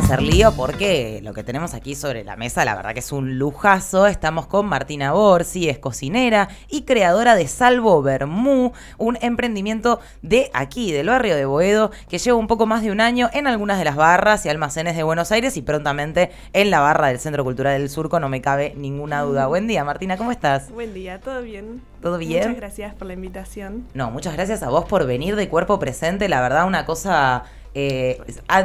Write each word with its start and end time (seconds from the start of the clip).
vamos 0.00 0.10
a 0.10 0.14
hacer 0.14 0.26
lío 0.26 0.52
porque 0.52 1.20
lo 1.22 1.34
que 1.34 1.44
tenemos 1.44 1.74
aquí 1.74 1.94
sobre 1.94 2.24
la 2.24 2.36
mesa, 2.36 2.64
la 2.64 2.74
verdad 2.74 2.94
que 2.94 3.00
es 3.00 3.12
un 3.12 3.38
lujazo. 3.38 4.06
Estamos 4.06 4.46
con 4.46 4.66
Martina 4.66 5.12
Borsi, 5.12 5.68
es 5.68 5.78
cocinera 5.78 6.48
y 6.68 6.82
creadora 6.82 7.34
de 7.34 7.46
Salvo 7.46 8.00
Bermú, 8.00 8.72
un 8.96 9.18
emprendimiento 9.20 10.00
de 10.22 10.50
aquí, 10.54 10.90
del 10.92 11.08
barrio 11.08 11.36
de 11.36 11.44
Boedo, 11.44 11.90
que 12.08 12.18
lleva 12.18 12.38
un 12.38 12.46
poco 12.46 12.64
más 12.64 12.82
de 12.82 12.90
un 12.90 13.00
año 13.00 13.28
en 13.34 13.46
algunas 13.46 13.78
de 13.78 13.84
las 13.84 13.96
barras 13.96 14.46
y 14.46 14.48
almacenes 14.48 14.96
de 14.96 15.02
Buenos 15.02 15.32
Aires 15.32 15.58
y 15.58 15.62
prontamente 15.62 16.30
en 16.54 16.70
la 16.70 16.80
barra 16.80 17.08
del 17.08 17.18
Centro 17.18 17.44
Cultural 17.44 17.78
del 17.78 17.90
Surco, 17.90 18.20
no 18.20 18.30
me 18.30 18.40
cabe 18.40 18.72
ninguna 18.76 19.20
duda. 19.20 19.48
Buen 19.48 19.66
día, 19.66 19.84
Martina, 19.84 20.16
¿cómo 20.16 20.32
estás? 20.32 20.70
Buen 20.70 20.94
día, 20.94 21.20
¿todo 21.20 21.42
bien? 21.42 21.82
¿Todo 22.00 22.16
bien? 22.16 22.40
Muchas 22.40 22.56
gracias 22.56 22.94
por 22.94 23.06
la 23.06 23.12
invitación. 23.12 23.86
No, 23.92 24.10
muchas 24.10 24.32
gracias 24.32 24.62
a 24.62 24.70
vos 24.70 24.86
por 24.86 25.06
venir 25.06 25.36
de 25.36 25.48
cuerpo 25.50 25.78
presente, 25.78 26.28
la 26.30 26.40
verdad 26.40 26.66
una 26.66 26.86
cosa 26.86 27.44
eh, 27.74 28.20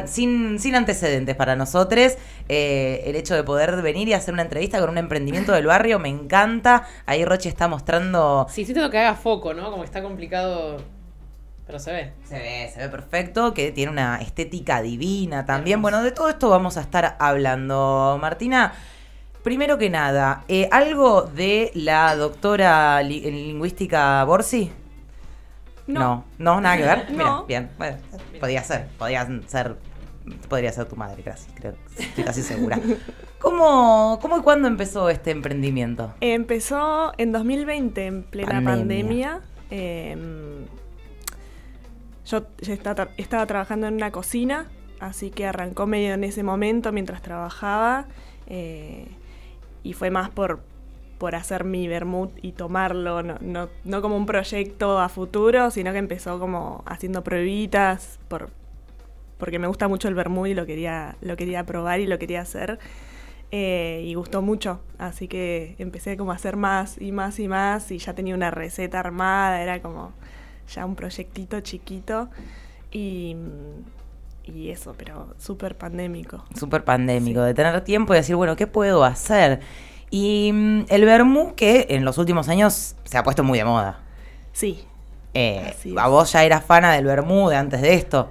sin, 0.05 0.59
sin 0.59 0.75
antecedentes 0.75 1.35
para 1.35 1.55
nosotros. 1.55 2.13
Eh, 2.49 3.03
el 3.05 3.15
hecho 3.15 3.35
de 3.35 3.43
poder 3.43 3.81
venir 3.81 4.07
y 4.07 4.13
hacer 4.13 4.33
una 4.33 4.43
entrevista 4.43 4.79
con 4.79 4.89
un 4.89 4.97
emprendimiento 4.97 5.51
del 5.51 5.67
barrio 5.67 5.99
me 5.99 6.09
encanta. 6.09 6.87
Ahí 7.05 7.25
Roche 7.25 7.49
está 7.49 7.67
mostrando. 7.67 8.47
Sí, 8.49 8.65
sí 8.65 8.73
tengo 8.73 8.89
que 8.89 8.99
haga 8.99 9.15
foco, 9.15 9.53
¿no? 9.53 9.71
Como 9.71 9.83
está 9.83 10.01
complicado. 10.01 10.77
Pero 11.65 11.79
se 11.79 11.91
ve. 11.91 12.11
Se 12.23 12.37
ve, 12.37 12.71
se 12.73 12.79
ve 12.79 12.89
perfecto, 12.89 13.53
que 13.53 13.71
tiene 13.71 13.91
una 13.91 14.17
estética 14.21 14.81
divina 14.81 15.45
también. 15.45 15.81
Bueno, 15.81 16.03
de 16.03 16.11
todo 16.11 16.29
esto 16.29 16.49
vamos 16.49 16.77
a 16.77 16.81
estar 16.81 17.15
hablando. 17.19 18.19
Martina, 18.21 18.73
primero 19.43 19.77
que 19.79 19.89
nada, 19.89 20.43
eh, 20.47 20.69
¿algo 20.71 21.23
de 21.23 21.71
la 21.73 22.15
doctora 22.15 23.01
en 23.01 23.33
lingüística 23.33 24.23
Borsi? 24.25 24.71
No. 25.87 26.25
no, 26.37 26.61
nada 26.61 26.77
que 26.77 26.83
ver. 26.83 27.07
Mira, 27.11 27.43
bien, 27.47 27.69
bueno, 27.77 27.97
podría 28.39 28.63
ser, 28.63 28.87
podría 28.97 29.25
ser, 29.47 29.77
podría 30.49 30.71
ser 30.71 30.85
tu 30.85 30.95
madre, 30.95 31.21
gracias, 31.23 31.53
creo, 31.55 31.75
estoy 31.97 32.23
casi 32.23 32.41
segura. 32.41 32.79
¿Cómo, 33.39 34.17
¿Cómo 34.21 34.37
y 34.37 34.41
cuándo 34.41 34.67
empezó 34.67 35.09
este 35.09 35.31
emprendimiento? 35.31 36.13
Empezó 36.21 37.13
en 37.17 37.31
2020, 37.31 38.05
en 38.05 38.23
plena 38.23 38.61
pandemia. 38.63 39.41
Em, 39.69 40.65
yo 42.25 42.47
estaba, 42.61 43.09
estaba 43.17 43.45
trabajando 43.45 43.87
en 43.87 43.95
una 43.95 44.11
cocina, 44.11 44.65
así 44.99 45.29
que 45.29 45.45
arrancó 45.45 45.85
medio 45.85 46.15
en 46.15 46.23
ese 46.23 46.41
momento 46.41 46.91
mientras 46.91 47.21
trabajaba. 47.21 48.07
Eh, 48.47 49.07
y 49.83 49.93
fue 49.93 50.09
más 50.09 50.31
por, 50.31 50.63
por 51.17 51.35
hacer 51.35 51.63
mi 51.63 51.87
vermut 51.87 52.31
y 52.41 52.51
tomarlo, 52.51 53.23
no, 53.23 53.37
no, 53.39 53.69
no, 53.83 54.01
como 54.01 54.17
un 54.17 54.25
proyecto 54.25 54.99
a 54.99 55.09
futuro, 55.09 55.71
sino 55.71 55.91
que 55.91 55.97
empezó 55.97 56.39
como 56.39 56.83
haciendo 56.85 57.23
pruebitas, 57.23 58.19
por, 58.27 58.49
porque 59.37 59.59
me 59.59 59.67
gusta 59.67 59.87
mucho 59.87 60.07
el 60.07 60.15
vermut 60.15 60.47
y 60.47 60.53
lo 60.53 60.65
quería, 60.65 61.15
lo 61.21 61.37
quería 61.37 61.65
probar 61.65 61.99
y 61.99 62.07
lo 62.07 62.19
quería 62.19 62.41
hacer. 62.41 62.79
Eh, 63.51 64.03
y 64.03 64.15
gustó 64.15 64.41
mucho, 64.41 64.81
así 64.97 65.27
que 65.27 65.75
empecé 65.77 66.17
como 66.17 66.31
a 66.31 66.35
hacer 66.35 66.57
más 66.57 66.99
y 66.99 67.11
más 67.11 67.39
y 67.39 67.47
más 67.47 67.91
y 67.91 67.99
ya 67.99 68.13
tenía 68.13 68.35
una 68.35 68.51
receta 68.51 68.99
armada, 68.99 69.61
era 69.61 69.81
como 69.81 70.11
ya 70.73 70.85
un 70.85 70.95
proyectito 70.95 71.61
chiquito 71.61 72.27
y, 72.91 73.35
y 74.43 74.71
eso, 74.71 74.95
pero 74.97 75.35
súper 75.37 75.77
pandémico. 75.77 76.43
Súper 76.55 76.83
pandémico, 76.83 77.43
de 77.43 77.53
tener 77.53 77.79
tiempo 77.81 78.13
y 78.13 78.17
decir, 78.17 78.35
bueno, 78.35 78.55
¿qué 78.55 78.67
puedo 78.67 79.03
hacer? 79.03 79.61
Y 80.09 80.51
mm, 80.53 80.85
el 80.89 81.05
vermú 81.05 81.55
que 81.55 81.87
en 81.89 82.05
los 82.05 82.17
últimos 82.17 82.49
años 82.49 82.95
se 83.03 83.17
ha 83.17 83.23
puesto 83.23 83.43
muy 83.43 83.57
de 83.57 83.65
moda. 83.65 83.99
Sí. 84.53 84.85
Eh, 85.33 85.73
¿A 85.97 86.07
vos 86.07 86.31
ya 86.31 86.43
eras 86.45 86.63
fana 86.63 86.93
del 86.93 87.05
vermú 87.05 87.49
de 87.49 87.57
antes 87.57 87.81
de 87.81 87.93
esto? 87.93 88.29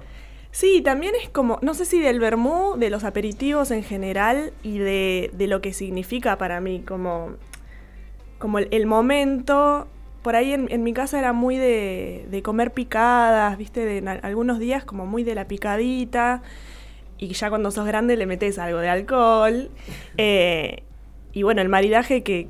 Sí, 0.55 0.81
también 0.81 1.13
es 1.21 1.27
como, 1.27 1.59
no 1.61 1.73
sé 1.73 1.83
si 1.83 1.99
del 1.99 2.21
vermú, 2.21 2.77
de 2.77 2.89
los 2.89 3.03
aperitivos 3.03 3.71
en 3.71 3.83
general 3.83 4.53
y 4.63 4.77
de, 4.77 5.29
lo 5.37 5.59
que 5.59 5.73
significa 5.73 6.37
para 6.37 6.61
mí, 6.61 6.81
como, 6.87 7.31
como 8.39 8.59
el, 8.59 8.85
momento. 8.85 9.85
Por 10.21 10.37
ahí 10.37 10.53
en, 10.53 10.81
mi 10.81 10.93
casa 10.93 11.19
era 11.19 11.33
muy 11.33 11.57
de, 11.57 12.41
comer 12.41 12.71
picadas, 12.71 13.57
viste, 13.57 13.83
de 13.83 14.09
algunos 14.23 14.57
días 14.57 14.85
como 14.85 15.05
muy 15.05 15.25
de 15.25 15.35
la 15.35 15.45
picadita. 15.45 16.41
Y 17.17 17.33
ya 17.33 17.49
cuando 17.49 17.69
sos 17.69 17.85
grande 17.85 18.15
le 18.15 18.25
metes 18.25 18.57
algo 18.57 18.79
de 18.79 18.87
alcohol. 18.87 19.69
Eh, 20.15 20.84
y 21.35 21.43
bueno, 21.43 21.61
el 21.61 21.69
maridaje 21.69 22.23
que, 22.23 22.47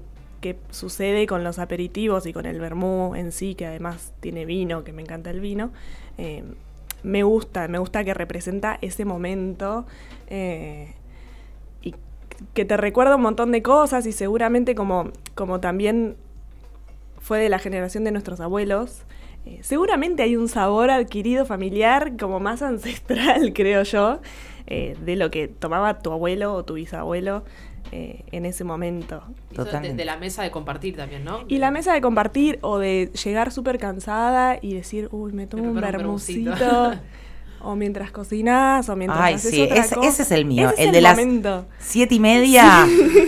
sucede 0.70 1.26
con 1.26 1.44
los 1.44 1.58
aperitivos 1.58 2.28
y 2.28 2.32
con 2.32 2.46
el 2.46 2.60
vermú 2.60 3.16
en 3.16 3.32
sí, 3.32 3.56
que 3.56 3.66
además 3.66 4.14
tiene 4.20 4.46
vino, 4.46 4.84
que 4.84 4.94
me 4.94 5.02
encanta 5.02 5.32
el 5.32 5.40
vino, 5.40 5.72
eh, 6.20 6.44
me 7.02 7.24
gusta, 7.24 7.68
me 7.68 7.80
gusta 7.80 8.04
que 8.04 8.14
representa 8.14 8.78
ese 8.84 9.06
momento 9.06 9.88
eh, 10.28 10.94
y 11.82 11.96
que 12.54 12.64
te 12.64 12.78
recuerda 12.78 13.16
un 13.16 13.24
montón 13.24 13.52
de 13.52 13.64
cosas 13.64 14.06
y 14.06 14.12
seguramente 14.12 14.76
como, 14.76 15.10
como 15.34 15.60
también 15.60 16.16
fue 17.18 17.40
de 17.40 17.50
la 17.50 17.58
generación 17.58 18.04
de 18.04 18.12
nuestros 18.12 18.40
abuelos, 18.40 19.02
eh, 19.48 19.62
seguramente 19.64 20.22
hay 20.22 20.36
un 20.36 20.48
sabor 20.48 20.92
adquirido 20.92 21.48
familiar 21.48 22.18
como 22.18 22.40
más 22.40 22.62
ancestral, 22.62 23.52
creo 23.56 23.82
yo, 23.82 24.20
de 24.68 25.16
lo 25.16 25.32
que 25.32 25.48
tomaba 25.48 26.00
tu 26.00 26.12
abuelo 26.12 26.54
o 26.54 26.66
tu 26.66 26.76
bisabuelo 26.76 27.44
eh, 27.92 28.24
en 28.32 28.46
ese 28.46 28.64
momento. 28.64 29.24
de, 29.52 30.06
la 30.06 30.18
mesa 30.18 30.44
de 30.44 30.52
compartir 30.52 30.96
también, 30.96 31.24
¿no? 31.24 31.46
Y 31.48 31.60
la 31.60 31.72
mesa 31.72 31.94
de 31.94 32.02
compartir 32.02 32.60
o 32.62 32.80
de 32.80 33.12
llegar 33.24 33.52
súper 33.52 33.78
cansada 33.78 34.58
y 34.62 34.74
decir, 34.74 35.08
uy, 35.12 35.34
me 35.34 35.48
tomo 35.48 35.64
un 35.64 35.80
bermucito. 35.80 36.94
o 37.66 37.76
mientras 37.76 38.12
cocinas, 38.12 38.88
o 38.90 38.96
mientras 38.96 39.22
Ay, 39.22 39.40
sí, 39.40 39.64
ese, 39.64 39.96
es 40.02 40.32
el 40.32 40.46
mío, 40.46 40.72
el, 40.78 40.92
de 40.92 41.02
las 41.02 41.20
siete 41.80 42.16
y 42.16 42.20
media, 42.20 42.86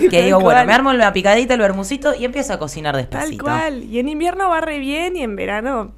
que 0.09 0.22
digo, 0.25 0.40
bueno, 0.40 0.63
me 0.66 0.73
armo 0.73 0.94
la 0.94 1.12
picadita, 1.12 1.56
el 1.56 1.59
bermucito 1.59 2.13
y 2.13 2.23
empiezo 2.23 2.53
a 2.53 2.59
cocinar 2.59 2.96
despacito. 2.96 3.44
Tal 3.44 3.72
cual, 3.72 3.84
y 3.84 3.97
en 3.97 4.09
invierno 4.09 4.50
va 4.50 4.62
re 4.62 4.79
bien 4.79 5.16
y 5.16 5.23
en 5.23 5.35
verano... 5.35 5.91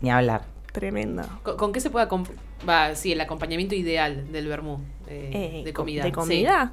Ni 0.00 0.10
hablar. 0.10 0.44
Tremendo. 0.72 1.24
¿Con, 1.42 1.72
qué 1.72 1.80
se 1.80 1.90
puede... 1.90 2.06
Va, 2.68 2.94
sí, 2.94 3.12
el 3.12 3.20
acompañamiento 3.20 3.74
ideal 3.74 4.30
del 4.30 4.46
vermú 4.46 4.78
eh, 5.08 5.30
eh, 5.32 5.62
de 5.64 5.72
comida. 5.72 6.04
¿De 6.04 6.12
comida? 6.12 6.72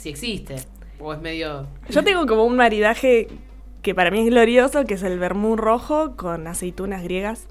Si 0.00 0.08
existe. 0.08 0.56
O 0.98 1.12
es 1.12 1.20
medio. 1.20 1.66
Yo 1.88 2.02
tengo 2.02 2.26
como 2.26 2.44
un 2.44 2.56
maridaje 2.56 3.28
que 3.82 3.94
para 3.94 4.10
mí 4.10 4.20
es 4.20 4.26
glorioso, 4.26 4.84
que 4.84 4.94
es 4.94 5.02
el 5.02 5.18
vermú 5.18 5.56
rojo 5.56 6.16
con 6.16 6.46
aceitunas 6.46 7.02
griegas, 7.02 7.46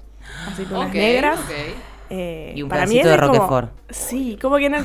aceitunas 0.46 0.92
negras. 0.92 1.40
Eh, 2.12 2.54
y 2.56 2.62
un 2.62 2.68
para 2.68 2.86
de 2.86 3.16
Roquefort. 3.16 3.70
sí, 3.88 4.36
como 4.42 4.56
que 4.56 4.68
no, 4.68 4.78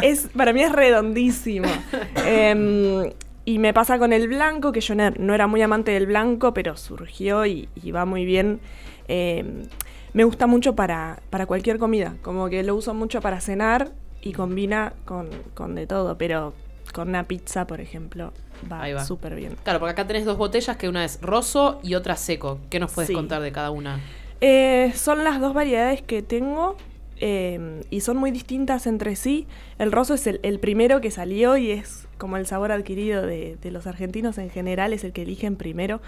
es, 0.00 0.28
para 0.36 0.52
mí 0.52 0.62
es 0.62 0.70
redondísimo. 0.70 1.68
Em, 2.24 3.10
y 3.44 3.58
me 3.58 3.74
pasa 3.74 3.98
con 3.98 4.12
el 4.12 4.28
blanco, 4.28 4.70
que 4.70 4.80
yo 4.80 4.94
no, 4.94 5.34
era 5.34 5.48
muy 5.48 5.60
amante 5.60 5.90
del 5.90 6.06
blanco, 6.06 6.54
pero 6.54 6.76
surgió 6.76 7.44
y, 7.46 7.68
va 7.92 8.04
muy 8.04 8.24
bien. 8.24 8.60
Em, 9.08 9.64
me 10.12 10.22
gusta 10.22 10.46
mucho 10.46 10.76
para, 10.76 11.20
para 11.30 11.46
cualquier 11.46 11.78
comida, 11.78 12.14
como 12.22 12.48
que 12.48 12.62
lo 12.62 12.76
uso 12.76 12.94
mucho 12.94 13.20
para 13.20 13.40
cenar 13.40 13.90
y 14.20 14.32
combina 14.32 14.92
con, 15.04 15.30
con 15.54 15.74
de 15.74 15.88
todo, 15.88 16.16
pero 16.16 16.54
con 16.92 17.08
una 17.08 17.24
pizza, 17.24 17.66
por 17.66 17.80
ejemplo, 17.80 18.32
va 18.70 19.04
súper 19.04 19.34
bien. 19.34 19.56
Claro, 19.64 19.80
porque 19.80 19.92
acá 19.92 20.06
tenés 20.06 20.24
dos 20.24 20.38
botellas, 20.38 20.76
que 20.76 20.88
una 20.88 21.04
es 21.04 21.20
roso 21.20 21.80
y 21.82 21.94
otra 21.94 22.16
seco. 22.16 22.60
¿Qué 22.70 22.78
nos 22.78 22.92
puedes 22.92 23.10
contar 23.10 23.42
de 23.42 23.52
cada 23.52 23.70
una? 23.70 24.00
Eh, 24.40 24.92
son 24.94 25.24
las 25.24 25.40
dos 25.40 25.54
variedades 25.54 26.02
que 26.02 26.20
tengo 26.20 26.76
em, 27.16 27.80
y 27.90 28.00
son 28.00 28.16
muy 28.16 28.30
distintas 28.30 28.86
entre 28.86 29.16
sí. 29.16 29.46
El 29.78 29.92
roso 29.92 30.14
es 30.14 30.26
el, 30.26 30.58
primero 30.60 31.00
que 31.00 31.10
salió 31.10 31.56
y 31.56 31.70
es 31.70 32.08
como 32.18 32.36
el 32.36 32.46
sabor 32.46 32.72
adquirido 32.72 33.26
de, 33.26 33.58
los 33.64 33.86
argentinos 33.86 34.38
en 34.38 34.50
general, 34.50 34.92
es 34.92 35.04
el 35.04 35.12
que 35.12 35.22
eligen 35.22 35.56
primero. 35.56 36.00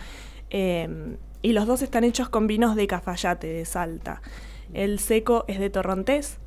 Em, 0.50 1.16
y 1.42 1.52
los 1.52 1.66
dos 1.66 1.82
están 1.82 2.04
hechos 2.04 2.28
con 2.28 2.46
vinos 2.46 2.74
de 2.74 2.86
Cafayate, 2.86 3.46
de 3.46 3.64
Salta. 3.64 4.22
El 4.72 4.98
seco 4.98 5.44
es 5.46 5.58
de 5.58 5.70
Torrontés 5.70 6.38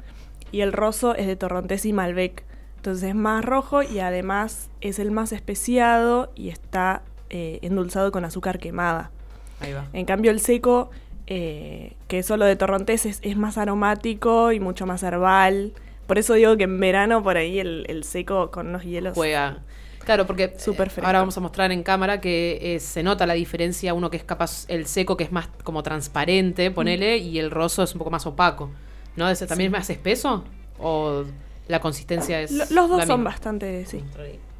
y 0.51 0.61
el 0.61 0.73
roso 0.73 1.15
es 1.15 1.27
de 1.27 1.35
Torrontés 1.35 1.85
y 1.85 1.93
Malbec. 1.93 2.43
Entonces 2.77 3.09
es 3.09 3.15
más 3.15 3.43
rojo 3.43 3.83
y 3.83 3.99
además 3.99 4.69
es 4.81 4.99
el 4.99 5.11
más 5.11 5.31
especiado 5.33 6.31
y 6.35 6.49
está 6.49 7.01
eh, 7.29 7.59
endulzado 7.61 8.11
con 8.11 8.23
azúcar 8.23 8.59
quemada. 8.59 9.11
Ahí 9.59 9.73
va. 9.73 9.87
En 9.93 10.05
cambio 10.05 10.31
el 10.31 10.39
seco, 10.39 10.91
eh, 11.25 11.93
que 12.07 12.19
es 12.19 12.25
solo 12.25 12.45
de 12.45 12.55
torrontés, 12.55 13.05
es, 13.05 13.37
más 13.37 13.57
aromático 13.57 14.51
y 14.51 14.59
mucho 14.59 14.85
más 14.85 15.03
herbal. 15.03 15.73
Por 16.05 16.17
eso 16.17 16.35
digo 16.35 16.55
que 16.55 16.63
en 16.63 16.79
verano 16.79 17.21
por 17.23 17.35
ahí 17.35 17.59
el, 17.59 18.03
seco 18.03 18.51
con 18.51 18.67
unos 18.67 18.83
hielos... 18.83 19.15
Juega. 19.15 19.57
Claro, 20.05 20.25
porque 20.25 20.53
Super 20.57 20.87
eh, 20.87 21.01
ahora 21.03 21.19
vamos 21.19 21.35
a 21.35 21.41
mostrar 21.41 21.73
en 21.73 21.83
cámara 21.83 22.21
que 22.21 22.77
se 22.79 23.03
nota 23.03 23.25
la 23.25 23.33
diferencia, 23.33 23.93
uno 23.93 24.09
que 24.09 24.15
es 24.15 24.23
capaz, 24.23 24.65
el 24.69 24.85
seco 24.85 25.17
que 25.17 25.25
es 25.25 25.33
más 25.33 25.49
como 25.63 25.83
transparente, 25.83 26.71
ponele, 26.71 27.17
y 27.17 27.39
el 27.39 27.51
roso 27.51 27.83
es 27.83 27.93
un 27.93 27.97
poco 27.97 28.11
más 28.11 28.25
opaco. 28.25 28.69
¿No? 29.17 29.27
¿Ese 29.27 29.47
también 29.47 29.73
es 29.73 29.79
más 29.79 29.89
espeso? 29.89 30.45
¿O 30.79 31.25
la 31.67 31.79
consistencia 31.79 32.41
es. 32.41 32.71
los 32.71 32.89
dos 32.89 33.05
son 33.05 33.23
bastante, 33.23 33.85
sí. 33.85 34.03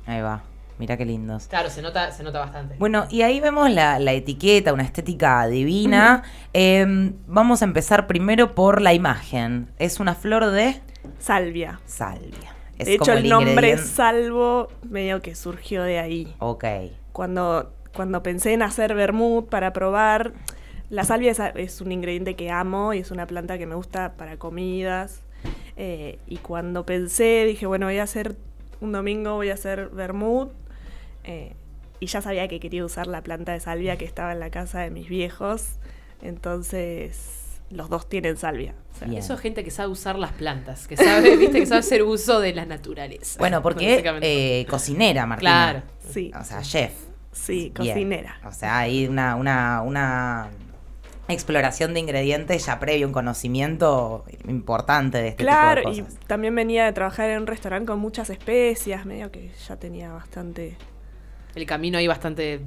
Ahí 0.05 0.21
va. 0.21 0.43
Mira 0.79 0.95
qué 0.95 1.05
lindos. 1.05 1.47
Claro, 1.47 1.71
se 1.71 1.81
nota, 1.81 2.11
se 2.11 2.21
nota 2.23 2.39
bastante. 2.39 2.75
Bueno, 2.77 3.07
y 3.09 3.23
ahí 3.23 3.39
vemos 3.39 3.71
la, 3.71 3.97
etiqueta, 4.13 4.73
una 4.73 4.83
estética 4.83 5.47
divina. 5.47 6.23
Em, 6.53 7.13
vamos 7.25 7.63
a 7.63 7.65
empezar 7.65 8.05
primero 8.05 8.53
por 8.53 8.81
la 8.81 8.93
imagen. 8.93 9.69
Es 9.79 9.99
una 9.99 10.13
flor 10.13 10.51
de. 10.51 10.79
Salvia. 11.19 11.79
Salvia. 11.85 12.55
de 12.77 12.93
hecho, 12.93 13.13
el, 13.13 13.27
nombre 13.27 13.77
salvo 13.79 14.67
medio 14.83 15.21
que 15.21 15.33
surgió 15.33 15.81
de 15.81 15.97
ahí. 15.97 16.35
Ok. 16.37 16.65
Cuando, 17.11 17.73
cuando 17.95 18.21
pensé 18.21 18.53
en 18.53 18.61
hacer 18.61 18.93
vermut 18.93 19.49
para 19.49 19.73
probar, 19.73 20.33
la 20.91 21.03
salvia 21.03 21.31
es, 21.55 21.81
un 21.81 21.91
ingrediente 21.91 22.35
que 22.35 22.51
amo 22.51 22.93
y 22.93 22.99
es 22.99 23.09
una 23.09 23.25
planta 23.25 23.57
que 23.57 23.65
me 23.65 23.75
gusta 23.75 24.13
para 24.13 24.37
comidas. 24.37 25.23
Eh, 25.77 26.19
y 26.27 26.37
cuando 26.37 26.85
pensé, 26.85 27.45
dije, 27.45 27.65
bueno, 27.67 27.85
voy 27.85 27.99
a 27.99 28.03
hacer 28.03 28.35
un 28.81 28.91
domingo, 28.91 29.35
voy 29.35 29.51
a 29.51 29.53
hacer 29.53 29.89
vermut. 29.89 30.51
Eh, 31.23 31.53
y 31.99 32.07
ya 32.07 32.21
sabía 32.21 32.47
que 32.47 32.59
quería 32.59 32.83
usar 32.83 33.07
la 33.07 33.21
planta 33.21 33.53
de 33.53 33.59
salvia 33.59 33.97
que 33.97 34.05
estaba 34.05 34.31
en 34.31 34.39
la 34.39 34.49
casa 34.49 34.79
de 34.79 34.89
mis 34.89 35.07
viejos. 35.07 35.77
Entonces, 36.21 37.59
los 37.69 37.89
dos 37.89 38.09
tienen 38.09 38.37
salvia. 38.37 38.73
Eso 39.11 39.35
es 39.35 39.39
gente 39.39 39.63
que 39.63 39.69
sabe 39.69 39.89
usar 39.89 40.17
las 40.17 40.31
plantas, 40.31 40.87
que 40.87 40.97
sabe, 40.97 41.35
viste, 41.37 41.59
que 41.59 41.65
sabe 41.65 41.79
hacer 41.79 42.03
uso 42.03 42.39
de 42.39 42.53
la 42.53 42.65
naturaleza. 42.65 43.37
Bueno, 43.39 43.61
porque 43.61 44.03
eh, 44.21 44.65
cocinera, 44.67 45.25
Martina. 45.25 45.71
Claro. 45.71 45.83
Sí. 46.09 46.31
O 46.39 46.43
sea, 46.43 46.61
chef. 46.61 46.93
Sí, 47.31 47.71
cocinera. 47.75 48.39
O 48.45 48.51
sea, 48.51 48.79
hay 48.79 49.05
una, 49.05 49.35
una, 49.35 49.83
una 49.83 50.49
exploración 51.33 51.93
de 51.93 51.99
ingredientes 51.99 52.65
ya 52.65 52.79
previo, 52.79 53.07
un 53.07 53.13
conocimiento 53.13 54.25
importante 54.47 55.19
de 55.19 55.29
este 55.29 55.43
tipo 55.43 55.55
de 55.55 55.83
cosas. 55.83 56.13
y 56.21 56.25
también 56.27 56.55
venía 56.55 56.85
de 56.85 56.93
trabajar 56.93 57.29
en 57.29 57.41
un 57.41 57.47
restaurante 57.47 57.87
con 57.87 57.99
muchas 57.99 58.29
especias, 58.29 59.05
medio 59.05 59.31
que 59.31 59.51
ya 59.67 59.75
tenía 59.77 60.11
bastante... 60.11 60.77
El 61.55 61.65
camino 61.65 61.97
ahí 61.97 62.07
bastante 62.07 62.59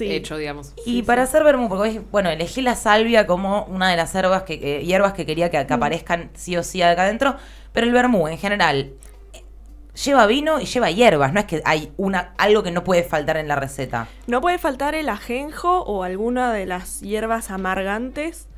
hecho, 0.00 0.36
digamos. 0.36 0.72
Y 0.84 1.02
para 1.02 1.22
hacer 1.22 1.44
vermú, 1.44 1.68
porque 1.68 2.00
bueno, 2.10 2.30
elegí 2.30 2.62
la 2.62 2.76
salvia 2.76 3.26
como 3.26 3.64
una 3.64 3.90
de 3.90 3.96
las 3.96 4.12
hierbas 4.12 4.42
que, 4.42 4.84
hierbas 4.84 5.12
que 5.12 5.26
quería 5.26 5.50
que, 5.50 5.64
mm. 5.64 5.72
aparezcan 5.72 6.30
sí 6.34 6.56
o 6.56 6.62
sí 6.62 6.82
acá 6.82 7.02
adentro, 7.02 7.36
pero 7.72 7.86
el 7.86 7.92
vermú 7.92 8.28
en 8.28 8.38
general 8.38 8.92
lleva 10.04 10.26
vino 10.26 10.60
y 10.60 10.66
lleva 10.66 10.90
hierbas, 10.90 11.32
no 11.32 11.40
es 11.40 11.46
que 11.46 11.62
hay 11.64 11.92
una 11.96 12.34
algo 12.38 12.62
que 12.62 12.70
no 12.70 12.84
puede 12.84 13.02
faltar 13.02 13.36
en 13.36 13.48
la 13.48 13.56
receta. 13.56 14.08
No 14.26 14.40
puede 14.40 14.58
faltar 14.58 14.94
el 14.94 15.08
ajenjo 15.08 15.80
o 15.82 16.02
alguna 16.02 16.52
de 16.52 16.66
las 16.66 17.00
hierbas 17.00 17.50
amargantes, 17.50 18.48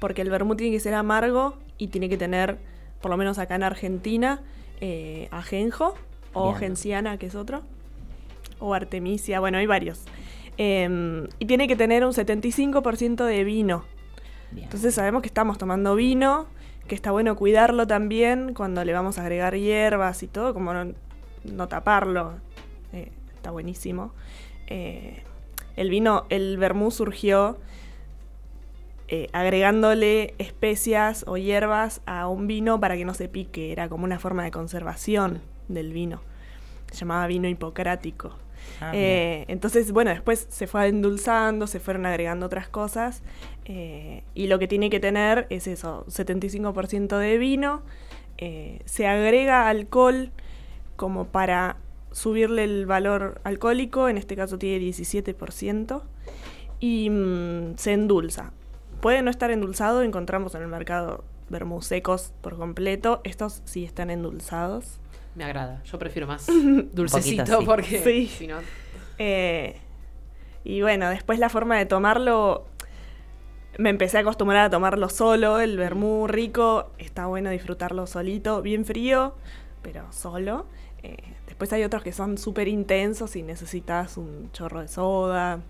porque 0.00 0.22
el 0.22 0.30
vermú 0.30 0.56
tiene 0.56 0.74
que 0.74 0.80
ser 0.80 0.94
amargo 0.94 1.56
y 1.78 1.88
tiene 1.88 2.08
que 2.08 2.16
tener, 2.16 2.58
por 3.00 3.10
lo 3.10 3.16
menos 3.16 3.38
acá 3.38 3.54
en 3.54 3.62
Argentina, 3.62 4.42
eh, 4.80 5.28
ajenjo 5.30 5.94
o 6.32 6.54
genciana, 6.54 7.18
que 7.18 7.26
es 7.26 7.34
otro, 7.34 7.62
o 8.58 8.74
artemisia, 8.74 9.40
bueno, 9.40 9.58
hay 9.58 9.66
varios. 9.66 10.04
Em, 10.56 11.28
y 11.38 11.46
tiene 11.46 11.68
que 11.68 11.76
tener 11.76 12.04
un 12.04 12.12
75% 12.12 13.24
de 13.24 13.44
vino. 13.44 13.84
Entonces 14.56 14.94
sabemos 14.94 15.22
que 15.22 15.28
estamos 15.28 15.58
tomando 15.58 15.94
vino, 15.94 16.46
que 16.88 16.94
está 16.94 17.12
bueno 17.12 17.36
cuidarlo 17.36 17.86
también 17.86 18.54
cuando 18.54 18.84
le 18.84 18.92
vamos 18.92 19.18
a 19.18 19.22
agregar 19.22 19.54
hierbas 19.54 20.22
y 20.22 20.26
todo, 20.26 20.54
como 20.54 20.72
no, 20.74 21.68
taparlo. 21.68 22.34
Eh, 22.92 23.12
está 23.34 23.50
buenísimo. 23.50 24.12
Eh, 24.66 25.22
el 25.76 25.90
vino, 25.90 26.26
el 26.30 26.56
vermú 26.56 26.90
surgió 26.90 27.58
eh, 29.06 29.28
agregándole 29.32 30.34
especias 30.38 31.24
o 31.26 31.36
hierbas 31.36 32.02
a 32.04 32.28
un 32.28 32.46
vino 32.46 32.80
para 32.80 32.96
que 32.96 33.04
no 33.04 33.14
se 33.14 33.28
pique. 33.28 33.70
Era 33.70 33.88
como 33.88 34.04
una 34.04 34.18
forma 34.18 34.42
de 34.42 34.50
conservación 34.50 35.40
del 35.68 35.92
vino. 35.92 36.20
Se 36.90 36.96
llamaba 36.96 37.26
vino 37.26 37.48
hipocrático. 37.48 38.36
Ah, 38.80 38.92
eh, 38.94 39.44
entonces, 39.48 39.92
bueno, 39.92 40.10
después 40.10 40.46
se 40.50 40.66
fue 40.66 40.88
endulzando, 40.88 41.66
se 41.66 41.80
fueron 41.80 42.06
agregando 42.06 42.46
otras 42.46 42.68
cosas. 42.68 43.22
Eh, 43.64 44.22
y 44.34 44.46
lo 44.46 44.58
que 44.58 44.68
tiene 44.68 44.90
que 44.90 45.00
tener 45.00 45.46
es 45.50 45.66
eso, 45.66 46.04
75% 46.08 47.18
de 47.18 47.38
vino. 47.38 47.82
Eh, 48.38 48.80
se 48.84 49.06
agrega 49.06 49.68
alcohol 49.68 50.30
como 50.96 51.26
para 51.26 51.76
subirle 52.12 52.64
el 52.64 52.86
valor 52.86 53.40
alcohólico, 53.44 54.08
en 54.08 54.16
este 54.16 54.36
caso 54.36 54.58
tiene 54.58 54.84
17%, 54.84 56.02
y 56.80 57.10
mm, 57.10 57.76
se 57.76 57.92
endulza. 57.92 58.52
Puede 59.00 59.22
no 59.22 59.30
estar 59.30 59.50
endulzado, 59.50 60.02
encontramos 60.02 60.54
en 60.54 60.62
el 60.62 60.68
mercado 60.68 61.24
vermú 61.48 61.82
secos 61.82 62.32
por 62.40 62.56
completo, 62.56 63.20
estos 63.24 63.62
sí 63.64 63.84
están 63.84 64.10
endulzados. 64.10 65.00
Me 65.38 65.44
agrada. 65.44 65.80
Yo 65.84 66.00
prefiero 66.00 66.26
más 66.26 66.48
dulcecito 66.92 67.64
porque 67.64 68.02
sí. 68.02 68.50
Eh, 69.18 69.76
y 70.64 70.82
bueno, 70.82 71.08
después 71.10 71.38
la 71.38 71.48
forma 71.48 71.78
de 71.78 71.86
tomarlo, 71.86 72.66
me 73.78 73.90
empecé 73.90 74.18
a 74.18 74.22
acostumbrar 74.22 74.64
a 74.64 74.70
tomarlo 74.70 75.08
solo, 75.08 75.60
el 75.60 75.76
vermú 75.76 76.26
rico, 76.26 76.90
está 76.98 77.26
bueno 77.26 77.50
disfrutarlo 77.50 78.08
solito, 78.08 78.62
bien 78.62 78.84
frío, 78.84 79.36
pero 79.80 80.10
solo. 80.10 80.66
Eh, 81.04 81.16
después 81.46 81.72
hay 81.72 81.84
otros 81.84 82.02
que 82.02 82.12
son 82.12 82.36
súper 82.36 82.66
intensos 82.66 83.36
y 83.36 83.44
necesitas 83.44 84.16
un 84.16 84.50
chorro 84.50 84.80
de 84.80 84.88
soda, 84.88 85.60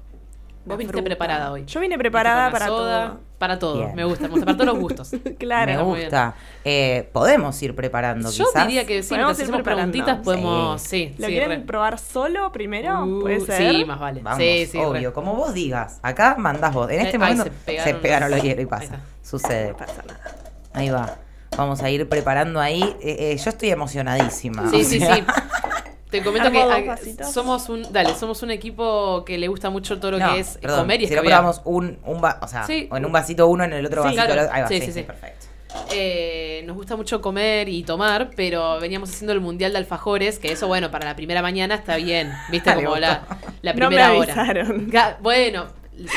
Vos 0.69 0.77
viniste 0.77 1.03
preparada 1.03 1.51
hoy. 1.51 1.65
Yo 1.65 1.81
vine 1.81 1.97
preparada 1.97 2.51
para 2.51 2.67
todo. 2.67 3.21
Para 3.39 3.59
todo, 3.59 3.93
me 3.95 4.05
gusta, 4.05 4.29
para 4.29 4.53
todos 4.55 4.67
los 4.67 4.79
gustos. 4.79 5.11
claro. 5.39 5.73
Me 5.73 5.83
gusta. 5.83 6.35
Eh, 6.65 7.09
podemos 7.13 7.61
ir 7.63 7.75
preparando, 7.75 8.33
Yo 8.33 8.47
diría 8.53 8.85
que 8.85 9.03
sí, 9.05 9.11
podemos 9.11 9.41
hacemos 9.41 9.63
preguntitas, 9.63 10.19
podemos... 10.25 10.83
Sí, 10.83 11.15
¿Lo 11.19 11.29
quieren 11.29 11.65
probar 11.65 12.01
solo 12.01 12.51
primero? 12.51 13.05
Uh, 13.05 13.21
¿Puede 13.21 13.41
ser? 13.41 13.73
Sí, 13.73 13.85
más 13.85 14.01
vale. 14.01 14.23
Vamos, 14.23 14.43
sí, 14.43 14.67
sí, 14.67 14.79
obvio, 14.79 15.13
como 15.13 15.35
vos 15.35 15.55
digas. 15.55 16.01
Acá 16.03 16.35
mandás 16.37 16.75
vos. 16.75 16.91
En 16.91 17.01
este 17.01 17.17
momento 17.17 17.45
se 17.65 17.95
pegaron, 17.95 18.31
los 18.31 18.43
hielos 18.43 18.65
y 18.65 18.67
pasa. 18.67 19.01
Sucede. 19.23 19.71
No 19.71 19.77
pasa 19.77 20.03
nada. 20.07 20.21
Ahí 20.75 20.91
va. 20.91 21.17
Vamos 21.57 21.81
a 21.83 21.91
ir 21.91 22.09
preparando 22.09 22.61
ahí. 22.61 22.83
Eh, 23.01 23.33
eh, 23.33 23.37
yo 23.37 23.51
estoy 23.51 23.71
emocionadísima. 23.71 24.69
Sí, 24.71 24.85
sí, 24.85 25.01
sí. 25.01 25.07
Te 26.11 26.23
comento 26.23 26.51
que 26.51 27.25
somos 27.25 27.69
un, 27.69 27.93
dale, 27.93 28.15
somos 28.15 28.43
un 28.43 28.51
equipo 28.51 29.25
que 29.25 29.37
le 29.37 29.49
gusta 29.49 29.71
mucho 29.71 29.99
todo 29.99 30.13
lo 30.13 30.19
que 30.19 30.41
es 30.41 30.59
comer 30.63 31.03
y 31.03 31.07
si 31.09 31.15
lo 31.15 31.23
probamos 31.23 31.61
un, 31.65 31.99
un 32.05 32.25
o 32.25 32.49
sea, 32.49 32.67
en 32.69 33.05
un 33.05 33.13
vasito 33.13 33.47
uno, 33.47 33.65
en 33.65 33.73
el 33.73 33.87
otro 33.87 34.03
vasito 34.03 34.23
ahí 34.23 34.63
va, 34.63 34.69
sí, 34.69 34.81
sí, 34.81 34.93
sí, 34.93 35.03
perfecto. 35.03 35.47
Eh, 35.93 36.63
nos 36.67 36.77
gusta 36.77 36.97
mucho 36.97 37.21
comer 37.21 37.69
y 37.69 37.83
tomar, 37.83 38.31
pero 38.35 38.81
veníamos 38.81 39.11
haciendo 39.11 39.33
el 39.33 39.41
mundial 39.41 39.73
de 39.73 39.79
alfajores, 39.79 40.39
que 40.39 40.53
eso, 40.53 40.67
bueno, 40.67 40.91
para 40.91 41.05
la 41.05 41.15
primera 41.15 41.43
mañana 41.43 41.75
está 41.75 41.97
bien, 41.97 42.33
viste, 42.51 42.75
como 42.83 42.97
la, 42.97 43.27
la 43.63 43.75
primera 43.75 44.09
no 44.09 44.15
me 44.15 44.19
hora. 44.21 45.19
Bueno, 45.21 45.67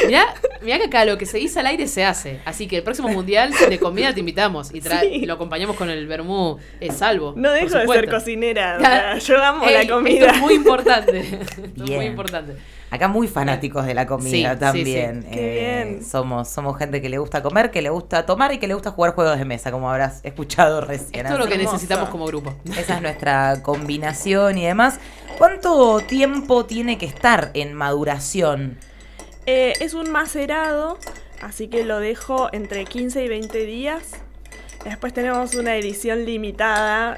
Mirá, 0.05 0.35
que 0.61 0.83
acá 0.83 1.05
lo 1.05 1.17
que 1.17 1.25
se 1.25 1.37
dice 1.37 1.59
al 1.59 1.67
aire 1.67 1.87
se 1.87 2.03
hace. 2.03 2.39
Así 2.45 2.67
que 2.67 2.77
el 2.77 2.83
próximo 2.83 3.09
mundial 3.09 3.51
de 3.69 3.79
comida 3.79 4.13
te 4.13 4.19
invitamos 4.19 4.71
y, 4.73 5.25
lo 5.25 5.33
acompañamos 5.33 5.75
con 5.75 5.89
el 5.89 6.07
vermú 6.07 6.57
es 6.79 6.97
salvo. 6.97 7.33
No 7.35 7.51
dejo 7.51 7.77
de 7.77 7.87
ser 7.87 8.09
cocinera. 8.09 9.17
yo 9.19 9.43
amo 9.43 9.65
la 9.65 9.88
comida. 9.88 10.11
Esto 10.27 10.35
es 10.35 10.41
muy 10.41 10.53
importante. 10.53 11.19
esto 11.19 11.83
es 11.83 11.91
muy 11.91 12.05
importante. 12.05 12.55
Acá 12.91 13.07
muy 13.07 13.29
fanáticos 13.29 13.85
de 13.85 13.93
la 13.93 14.05
comida 14.05 14.59
también. 14.59 15.23
Qué 15.31 15.79
eh, 15.79 15.85
bien. 15.85 16.03
Somos, 16.03 16.50
somos 16.50 16.77
gente 16.77 17.01
que 17.01 17.07
le 17.07 17.19
gusta 17.19 17.41
comer, 17.41 17.71
que 17.71 17.81
le 17.81 17.89
gusta 17.89 18.25
tomar 18.25 18.51
y 18.51 18.57
que 18.57 18.67
le 18.67 18.73
gusta 18.73 18.91
jugar 18.91 19.13
juegos 19.13 19.39
de 19.39 19.45
mesa, 19.45 19.71
como 19.71 19.89
habrás 19.89 20.19
escuchado 20.23 20.81
recién. 20.81 21.25
Esto 21.25 21.39
es 21.39 21.39
lo 21.39 21.47
que 21.50 21.57
necesitamos 21.57 22.09
como 22.09 22.25
grupo. 22.25 22.53
Esa 22.77 22.95
es 22.95 23.01
nuestra 23.01 23.63
combinación 23.63 24.57
y 24.57 24.65
demás. 24.65 25.00
¿Cuánto 25.38 26.01
tiempo 26.01 26.65
tiene 26.65 26.97
que 26.97 27.05
estar 27.05 27.51
en 27.53 27.73
maduración? 27.73 28.77
Eh, 29.45 29.74
es 29.79 29.93
un 29.93 30.12
macerado, 30.12 30.98
así 31.41 31.67
que 31.67 31.83
lo 31.83 32.00
dejo 32.00 32.50
entre 32.53 32.86
15 32.86 33.24
y 33.24 33.27
20 33.27 33.65
días. 33.65 34.13
Después 34.83 35.13
tenemos 35.13 35.55
una 35.55 35.75
edición 35.75 36.25
limitada, 36.25 37.17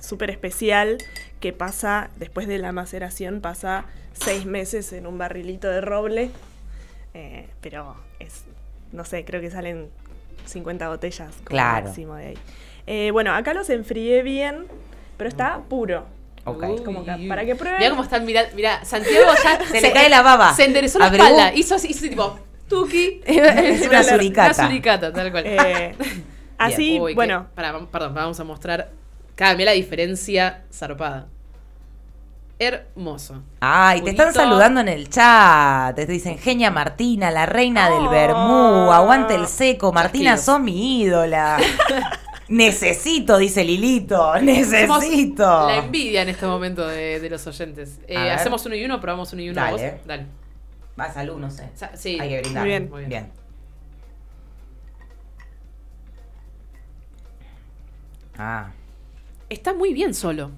súper 0.00 0.30
especial, 0.30 0.98
que 1.40 1.52
pasa, 1.52 2.10
después 2.16 2.46
de 2.46 2.58
la 2.58 2.72
maceración, 2.72 3.40
pasa 3.40 3.84
seis 4.12 4.46
meses 4.46 4.92
en 4.92 5.06
un 5.06 5.18
barrilito 5.18 5.68
de 5.68 5.80
roble. 5.80 6.30
Eh, 7.14 7.48
pero 7.60 7.96
es, 8.18 8.44
no 8.92 9.04
sé, 9.04 9.24
creo 9.24 9.40
que 9.40 9.50
salen 9.50 9.90
50 10.46 10.88
botellas 10.88 11.34
como 11.36 11.48
claro. 11.48 11.86
máximo 11.86 12.14
de 12.14 12.26
ahí. 12.28 12.38
Eh, 12.86 13.10
bueno, 13.12 13.34
acá 13.34 13.54
los 13.54 13.70
enfrié 13.70 14.22
bien, 14.22 14.66
pero 15.16 15.28
está 15.28 15.60
puro. 15.68 16.04
Okay. 16.44 16.82
Como 16.84 17.04
para 17.04 17.44
que 17.44 17.54
prueben. 17.54 17.78
Mira 17.78 17.90
cómo 17.90 18.02
están, 18.02 18.24
mira, 18.24 18.48
mira, 18.54 18.84
Santiago 18.84 19.32
ya 19.42 19.64
se, 19.70 19.80
le 19.80 19.92
cae 19.92 20.08
la 20.08 20.22
baba. 20.22 20.54
Se 20.54 20.64
enderezó 20.64 20.98
la 20.98 21.06
espalda, 21.06 21.54
hizo 21.54 21.76
así, 21.76 21.88
hizo 21.88 22.08
tipo, 22.08 22.38
tuki. 22.68 23.20
es 23.24 23.86
una 23.86 24.02
suricata. 24.02 24.54
Una 24.54 24.68
suricata, 24.68 25.12
tal 25.12 25.30
cual. 25.30 25.44
Eh, 25.46 25.94
así, 26.58 26.98
bueno. 26.98 27.46
perdón, 27.54 28.14
vamos 28.14 28.40
a 28.40 28.44
mostrar. 28.44 28.90
Cada 29.36 29.54
la 29.54 29.72
diferencia 29.72 30.64
zarpada. 30.72 31.28
Hermoso. 32.58 33.42
Ay, 33.60 34.02
te 34.02 34.10
están 34.10 34.32
saludando 34.32 34.80
en 34.80 34.88
el 34.88 35.08
chat. 35.08 35.96
Te 35.96 36.06
dicen 36.06 36.38
Genia 36.38 36.70
Martina, 36.70 37.30
la 37.30 37.46
reina 37.46 37.90
del 37.90 38.08
Bermú. 38.08 38.88
Oh. 38.88 38.92
Aguante 38.92 39.34
el 39.34 39.48
seco. 39.48 39.92
Martina, 39.92 40.36
son 40.36 40.64
mi 40.64 41.00
ídola. 41.02 41.58
Necesito, 42.48 43.38
dice 43.38 43.64
Lilito, 43.64 44.34
necesito. 44.42 45.68
la 45.68 45.78
envidia 45.78 46.22
en 46.22 46.28
este 46.28 46.46
momento 46.46 46.86
de, 46.86 47.28
los 47.30 47.46
oyentes. 47.46 48.00
Eh, 48.08 48.30
hacemos 48.30 48.64
uno 48.66 48.74
y 48.74 48.84
uno, 48.84 49.00
probamos 49.00 49.32
uno 49.32 49.42
y 49.42 49.50
uno. 49.50 49.60
Dale. 49.60 49.90
Vos? 49.92 50.06
Dale. 50.06 50.26
Va, 50.98 51.12
salud, 51.12 51.36
no 51.38 51.50
sé. 51.50 51.70
sí. 51.94 52.18
Hay 52.20 52.28
que 52.28 52.40
brindar. 52.40 52.62
Muy 52.62 52.70
bien. 52.70 52.90
Muy 52.90 53.04
bien. 53.06 53.30
Ah. 58.38 58.70
está 59.48 59.74
muy 59.74 59.92
bien 59.92 60.14
solo. 60.14 60.50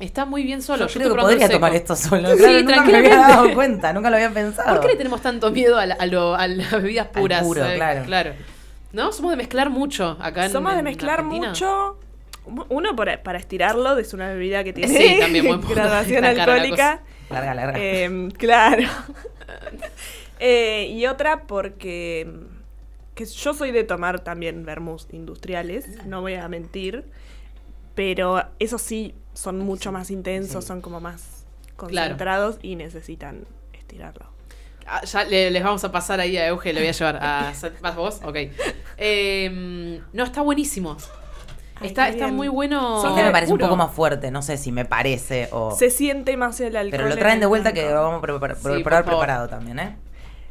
Está 0.00 0.24
muy 0.24 0.44
bien 0.44 0.62
solo. 0.62 0.86
Yo, 0.86 1.00
creo 1.00 1.14
que 1.14 1.20
podría 1.20 1.48
tomar 1.48 1.74
esto 1.74 1.96
solo. 1.96 2.30
Sí, 2.30 2.36
claro, 2.38 2.60
nunca 2.62 2.84
me 2.84 2.96
había 2.98 3.16
dado 3.16 3.54
cuenta, 3.54 3.92
nunca 3.92 4.10
lo 4.10 4.16
había 4.16 4.30
pensado. 4.30 4.74
¿Por 4.74 4.80
qué 4.80 4.88
le 4.88 4.96
tenemos 4.96 5.20
tanto 5.20 5.50
miedo 5.50 5.76
a, 5.76 5.86
la, 5.86 5.94
a, 5.94 6.06
lo, 6.06 6.36
a 6.36 6.46
las 6.46 6.70
bebidas 6.70 7.08
puras? 7.08 7.42
puro, 7.42 7.62
claro. 7.74 8.04
claro. 8.04 8.34
¿No? 8.92 9.12
Somos 9.12 9.30
de 9.32 9.36
mezclar 9.36 9.70
mucho 9.70 10.16
acá 10.20 10.46
en 10.46 10.52
Somos 10.52 10.72
de 10.72 10.78
en 10.78 10.84
mezclar 10.84 11.20
Argentina. 11.20 11.48
mucho. 11.48 11.98
Uno 12.70 12.96
para, 12.96 13.22
para 13.22 13.38
estirarlo, 13.38 13.98
es 13.98 14.14
una 14.14 14.28
bebida 14.28 14.64
que 14.64 14.72
tiene 14.72 14.96
Sí, 14.96 15.20
también 15.20 15.60
graduación 15.68 16.22
la 16.22 16.30
alcohólica. 16.30 17.02
Larga, 17.28 17.54
larga. 17.54 17.78
Eh, 17.78 18.28
claro. 18.36 18.88
Eh, 20.40 20.86
y 20.92 21.04
otra 21.06 21.48
porque 21.48 22.30
que 23.16 23.24
yo 23.24 23.54
soy 23.54 23.72
de 23.72 23.82
tomar 23.82 24.20
también 24.20 24.64
vermús 24.64 25.08
industriales, 25.10 26.04
no 26.06 26.20
voy 26.20 26.34
a 26.34 26.46
mentir, 26.48 27.04
pero 27.96 28.44
esos 28.60 28.80
sí 28.80 29.16
son 29.34 29.58
mucho 29.58 29.90
más 29.90 30.12
intensos, 30.12 30.64
son 30.64 30.80
como 30.80 31.00
más 31.00 31.44
concentrados 31.74 32.58
y 32.62 32.76
necesitan 32.76 33.46
estirarlo. 33.72 34.26
Ah, 34.90 35.04
ya 35.04 35.24
le- 35.24 35.50
les 35.50 35.62
vamos 35.62 35.84
a 35.84 35.92
pasar 35.92 36.18
ahí 36.20 36.36
a 36.38 36.46
Euge, 36.48 36.72
le 36.72 36.80
voy 36.80 36.88
a 36.88 36.92
llevar 36.92 37.16
a... 37.20 37.52
¿Vas 37.82 37.94
vos? 37.96 38.20
Ok. 38.24 38.36
Eh, 38.96 40.00
no, 40.12 40.24
está 40.24 40.40
buenísimo. 40.42 40.96
Ay, 41.80 41.88
Está, 41.88 42.08
está 42.08 42.28
muy 42.28 42.48
bueno. 42.48 43.06
Este 43.08 43.22
me 43.22 43.30
parece 43.30 43.52
un 43.52 43.58
poco 43.58 43.76
más 43.76 43.92
fuerte, 43.92 44.30
no 44.30 44.42
sé 44.42 44.56
si 44.56 44.72
me 44.72 44.84
parece 44.84 45.48
o... 45.52 45.70
Se 45.76 45.90
siente 45.90 46.36
más 46.36 46.58
el 46.60 46.74
alcohol. 46.76 46.90
Pero 46.90 47.04
lo 47.04 47.12
en 47.14 47.18
traen 47.20 47.40
de 47.40 47.46
vuelta 47.46 47.72
que 47.72 47.88
lo 47.88 48.02
vamos 48.02 48.18
a 48.18 48.20
preparar, 48.22 48.56
Sí, 48.56 48.82
preparado 48.82 49.48
también, 49.48 49.78
¿eh? 49.78 49.96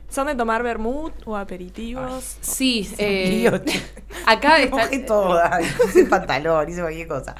¿Son 0.09 0.25
de 0.27 0.35
tomar 0.35 0.63
vermut 0.63 1.11
o 1.25 1.35
aperitivos? 1.35 2.37
Sí, 2.39 2.89
eh, 2.97 3.51
acá 4.25 4.57
está. 4.61 4.89
toda, 5.05 5.59
hice 5.61 6.05
pantalón, 6.05 6.69
hice 6.69 6.79
cualquier 6.79 7.09
cosa. 7.09 7.35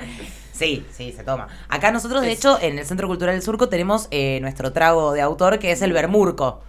Sí, 0.51 0.85
sí, 0.91 1.13
se 1.15 1.23
toma. 1.23 1.47
Acá 1.69 1.91
nosotros, 1.91 2.21
de 2.23 2.33
Es- 2.33 2.39
hecho, 2.39 2.59
en 2.61 2.77
el 2.79 2.85
Centro 2.85 3.07
Cultural 3.07 3.35
del 3.35 3.41
Surco 3.41 3.69
tenemos 3.69 4.09
eh, 4.11 4.39
nuestro 4.41 4.73
trago 4.73 5.13
de 5.13 5.21
autor 5.21 5.59
que 5.59 5.71
es 5.71 5.81
el 5.81 5.93
vermurco. 5.93 6.61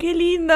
¡Qué 0.00 0.14
lindo! 0.14 0.54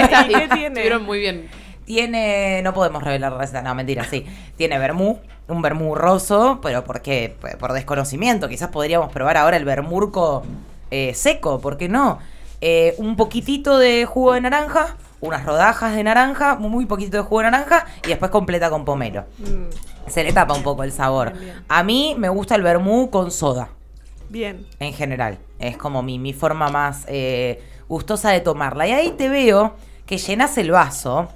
Está- 0.00 0.26
¿Y 0.28 0.32
qué 0.34 0.48
tiene? 0.48 0.66
Estuvieron 0.68 1.04
muy 1.04 1.18
bien. 1.18 1.48
Tiene, 1.84 2.62
no 2.62 2.72
podemos 2.72 3.02
revelar 3.02 3.32
la 3.32 3.38
receta, 3.38 3.62
no, 3.62 3.74
mentira, 3.74 4.04
sí. 4.04 4.24
Tiene 4.56 4.78
vermú, 4.78 5.18
un 5.48 5.60
vermú 5.60 5.94
roso, 5.96 6.60
pero 6.62 6.84
¿por 6.84 7.02
qué? 7.02 7.34
Pues 7.40 7.56
Por 7.56 7.72
desconocimiento. 7.72 8.48
Quizás 8.48 8.68
podríamos 8.70 9.10
probar 9.12 9.36
ahora 9.36 9.56
el 9.56 9.64
vermurco 9.64 10.44
eh, 10.92 11.12
seco, 11.14 11.60
¿por 11.60 11.76
qué 11.76 11.88
no? 11.88 12.18
Eh, 12.60 12.94
un 12.98 13.16
poquitito 13.16 13.76
de 13.78 14.04
jugo 14.04 14.34
de 14.34 14.40
naranja, 14.42 14.96
unas 15.20 15.44
rodajas 15.44 15.96
de 15.96 16.04
naranja, 16.04 16.54
muy 16.54 16.86
poquito 16.86 17.16
de 17.16 17.22
jugo 17.24 17.40
de 17.42 17.50
naranja 17.50 17.86
y 18.04 18.08
después 18.08 18.30
completa 18.30 18.70
con 18.70 18.84
pomelo. 18.84 19.24
Mm, 19.38 20.08
Se 20.10 20.22
le 20.22 20.32
tapa 20.32 20.54
un 20.54 20.62
poco 20.62 20.84
el 20.84 20.92
sabor. 20.92 21.32
Bien, 21.32 21.44
bien. 21.44 21.56
A 21.68 21.82
mí 21.82 22.14
me 22.16 22.28
gusta 22.28 22.54
el 22.54 22.62
vermú 22.62 23.10
con 23.10 23.30
soda, 23.32 23.70
bien. 24.28 24.64
en 24.78 24.92
general. 24.92 25.38
Es 25.58 25.76
como 25.76 26.02
mi, 26.02 26.18
mi 26.20 26.32
forma 26.34 26.68
más 26.68 27.04
eh, 27.08 27.62
gustosa 27.90 28.30
de 28.30 28.40
tomarla. 28.40 28.86
Y 28.86 28.92
ahí 28.92 29.10
te 29.10 29.28
veo 29.28 29.74
que 30.06 30.16
llenas 30.16 30.56
el 30.56 30.70
vaso. 30.70 31.28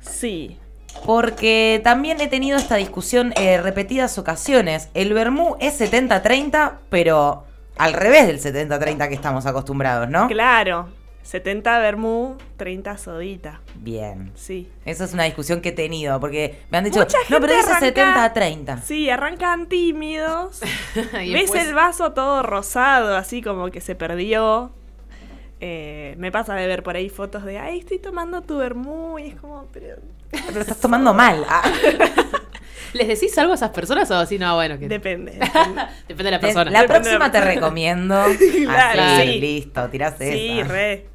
Sí. 0.00 0.58
Porque 1.04 1.80
también 1.84 2.20
he 2.20 2.26
tenido 2.28 2.56
esta 2.58 2.76
discusión 2.76 3.32
eh, 3.36 3.60
repetidas 3.60 4.18
ocasiones. 4.18 4.88
El 4.94 5.12
vermú 5.14 5.56
es 5.60 5.80
70-30, 5.80 6.72
pero 6.90 7.44
al 7.76 7.92
revés 7.92 8.26
del 8.26 8.40
70-30 8.40 9.08
que 9.08 9.14
estamos 9.14 9.46
acostumbrados, 9.46 10.08
¿no? 10.08 10.26
Claro. 10.28 10.88
70 11.22 11.80
vermú, 11.80 12.36
30 12.56 12.98
sodita. 12.98 13.60
Bien. 13.74 14.30
Sí. 14.36 14.70
Esa 14.84 15.04
es 15.04 15.12
una 15.12 15.24
discusión 15.24 15.60
que 15.60 15.70
he 15.70 15.72
tenido, 15.72 16.20
porque 16.20 16.60
me 16.70 16.78
han 16.78 16.84
dicho, 16.84 17.00
Mucha 17.00 17.18
no, 17.28 17.40
pero 17.40 17.52
gente 17.52 17.56
dice 17.90 17.92
arranca- 17.92 18.32
70-30. 18.34 18.82
Sí, 18.82 19.10
arrancan 19.10 19.66
tímidos. 19.66 20.60
Y 20.94 21.32
Ves 21.32 21.42
después- 21.50 21.66
el 21.66 21.74
vaso 21.74 22.12
todo 22.12 22.42
rosado, 22.44 23.16
así 23.16 23.42
como 23.42 23.70
que 23.70 23.80
se 23.80 23.94
perdió. 23.96 24.70
Eh, 25.60 26.14
me 26.18 26.30
pasa 26.30 26.54
de 26.54 26.66
ver 26.66 26.82
por 26.82 26.96
ahí 26.96 27.08
fotos 27.08 27.44
de, 27.44 27.58
ay, 27.58 27.78
estoy 27.78 27.98
tomando 27.98 28.42
tu 28.42 28.58
vermú. 28.58 29.18
Y 29.18 29.28
es 29.28 29.34
como, 29.36 29.66
pero. 29.72 29.96
Pero 30.30 30.60
estás 30.60 30.78
tomando 30.78 31.14
mal. 31.14 31.44
Ah. 31.48 31.62
¿Les 32.92 33.08
decís 33.08 33.36
algo 33.38 33.52
a 33.52 33.56
esas 33.56 33.70
personas 33.70 34.10
o 34.10 34.14
así? 34.14 34.38
No, 34.38 34.54
bueno, 34.54 34.78
que 34.78 34.88
Depende. 34.88 35.32
depende. 35.32 35.82
depende 36.08 36.24
de 36.24 36.30
la 36.30 36.40
persona. 36.40 36.70
La 36.70 36.82
Depende 36.82 37.00
próxima 37.10 37.26
la 37.26 37.30
te 37.32 37.40
recomiendo. 37.40 38.14
Claro, 38.64 39.02
Así, 39.02 39.32
sí. 39.32 39.40
listo, 39.40 39.88
tiraste 39.88 40.32
sí, 40.32 40.60
esa. 40.60 40.68
re. 40.68 41.06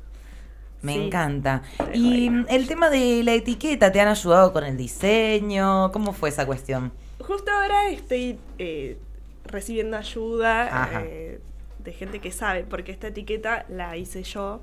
Me 0.81 0.93
Sí. 0.93 0.99
encanta. 1.05 1.61
Re 1.79 1.97
Y 1.97 2.29
mm, 2.29 2.45
el 2.49 2.67
tema 2.67 2.89
de 2.89 3.21
la 3.23 3.33
etiqueta, 3.33 3.91
¿te 3.91 3.99
han 4.01 4.07
ayudado 4.09 4.51
con 4.53 4.63
el 4.63 4.77
diseño? 4.77 5.91
¿Cómo 5.91 6.13
fue 6.13 6.29
esa 6.29 6.45
cuestión? 6.45 6.91
Justo 7.19 7.51
ahora 7.51 7.89
estoy 7.89 8.37
eh, 8.57 8.97
recibiendo 9.45 9.97
ayuda 9.97 10.63
Ajá. 10.83 11.01
eh, 11.05 11.39
de 11.83 11.93
gente 11.93 12.19
que 12.19 12.31
sabe, 12.31 12.63
porque 12.63 12.91
esta 12.91 13.07
etiqueta 13.07 13.65
la 13.69 13.97
hice 13.97 14.23
yo. 14.23 14.61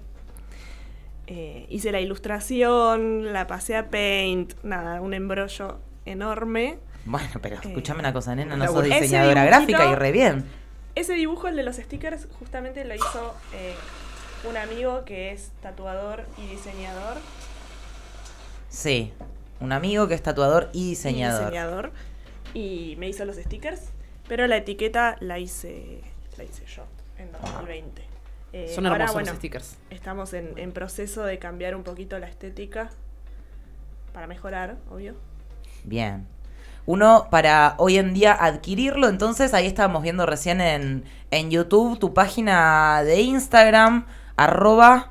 Eh, 1.26 1.66
hice 1.68 1.92
la 1.92 2.00
ilustración, 2.00 3.32
la 3.32 3.46
pasé 3.46 3.76
a 3.76 3.90
Paint, 3.90 4.54
nada, 4.62 5.00
un 5.00 5.12
embrollo 5.12 5.78
enorme. 6.06 6.78
Bueno, 7.04 7.28
pero 7.42 7.56
Eh, 7.56 7.60
escúchame 7.64 8.00
una 8.00 8.12
cosa, 8.12 8.34
nena, 8.34 8.56
no 8.56 8.64
sos 8.66 8.74
dibujito- 8.84 9.00
diseñadora 9.02 9.44
gráfica 9.44 9.90
y 9.90 9.94
re 9.94 10.12
bien. 10.12 10.44
Ese 10.94 11.12
dibujo, 11.14 11.48
el 11.48 11.56
de 11.56 11.62
los 11.64 11.76
stickers, 11.76 12.26
justamente 12.38 12.84
lo 12.84 12.94
hizo 12.94 13.34
eh, 13.54 13.74
un 14.48 14.56
amigo 14.56 15.04
que 15.04 15.32
es 15.32 15.50
tatuador 15.60 16.24
y 16.38 16.46
diseñador. 16.48 17.18
Sí, 18.70 19.12
un 19.60 19.72
amigo 19.72 20.08
que 20.08 20.14
es 20.14 20.22
tatuador 20.22 20.70
y 20.72 20.86
y 20.86 20.88
diseñador. 20.90 21.40
diseñador, 21.44 21.92
y 22.54 22.96
me 22.98 23.08
hizo 23.08 23.24
los 23.26 23.36
stickers, 23.36 23.90
pero 24.28 24.46
la 24.46 24.56
etiqueta 24.56 25.16
la 25.20 25.38
hice, 25.38 26.00
la 26.36 26.44
hice 26.44 26.64
yo 26.66 26.84
en 27.18 27.32
2020. 27.32 28.02
Eh, 28.52 28.72
Son 28.74 28.86
ahora, 28.86 29.04
hermosos 29.04 29.14
bueno, 29.14 29.30
los 29.30 29.38
stickers. 29.38 29.76
Estamos 29.90 30.32
en, 30.32 30.56
en 30.56 30.72
proceso 30.72 31.24
de 31.24 31.38
cambiar 31.38 31.74
un 31.74 31.82
poquito 31.82 32.18
la 32.18 32.26
estética 32.26 32.90
para 34.12 34.26
mejorar, 34.26 34.76
obvio. 34.90 35.14
Bien. 35.84 36.26
Uno 36.86 37.28
para 37.30 37.74
hoy 37.76 37.98
en 37.98 38.14
día 38.14 38.32
adquirirlo, 38.32 39.08
entonces 39.08 39.52
ahí 39.52 39.66
estábamos 39.66 40.02
viendo 40.02 40.24
recién 40.24 40.62
en, 40.62 41.04
en 41.30 41.50
YouTube 41.50 41.98
tu 41.98 42.14
página 42.14 43.02
de 43.02 43.20
Instagram, 43.20 44.06
arroba 44.36 45.10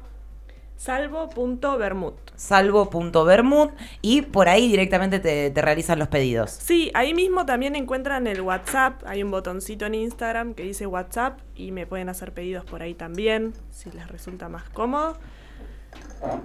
Salvo.vermut. 0.77 2.15
salvo.vermut 2.35 3.71
y 4.01 4.21
por 4.21 4.47
ahí 4.47 4.69
directamente 4.69 5.19
te, 5.19 5.49
te 5.49 5.61
realizan 5.61 5.99
los 5.99 6.07
pedidos. 6.07 6.51
Sí, 6.51 6.91
ahí 6.93 7.13
mismo 7.13 7.45
también 7.45 7.75
encuentran 7.75 8.27
el 8.27 8.41
WhatsApp. 8.41 9.01
Hay 9.05 9.23
un 9.23 9.31
botoncito 9.31 9.85
en 9.87 9.95
Instagram 9.95 10.53
que 10.53 10.63
dice 10.63 10.85
WhatsApp 10.85 11.39
y 11.55 11.71
me 11.71 11.85
pueden 11.87 12.09
hacer 12.09 12.31
pedidos 12.31 12.63
por 12.63 12.81
ahí 12.83 12.93
también, 12.93 13.53
si 13.71 13.91
les 13.91 14.07
resulta 14.07 14.49
más 14.49 14.69
cómodo. 14.69 15.17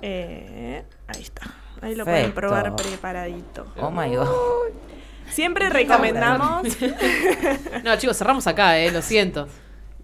Eh, 0.00 0.82
ahí 1.06 1.22
está. 1.22 1.42
Ahí 1.80 1.94
lo 1.94 2.04
pueden 2.04 2.32
probar 2.32 2.74
preparadito. 2.76 3.66
Oh 3.76 3.90
my 3.90 4.14
god. 4.14 4.28
Siempre 5.30 5.68
recomendamos. 5.70 6.66
No, 7.84 7.96
chicos, 7.96 8.16
cerramos 8.16 8.46
acá, 8.46 8.78
eh, 8.78 8.90
lo 8.90 9.02
siento. 9.02 9.48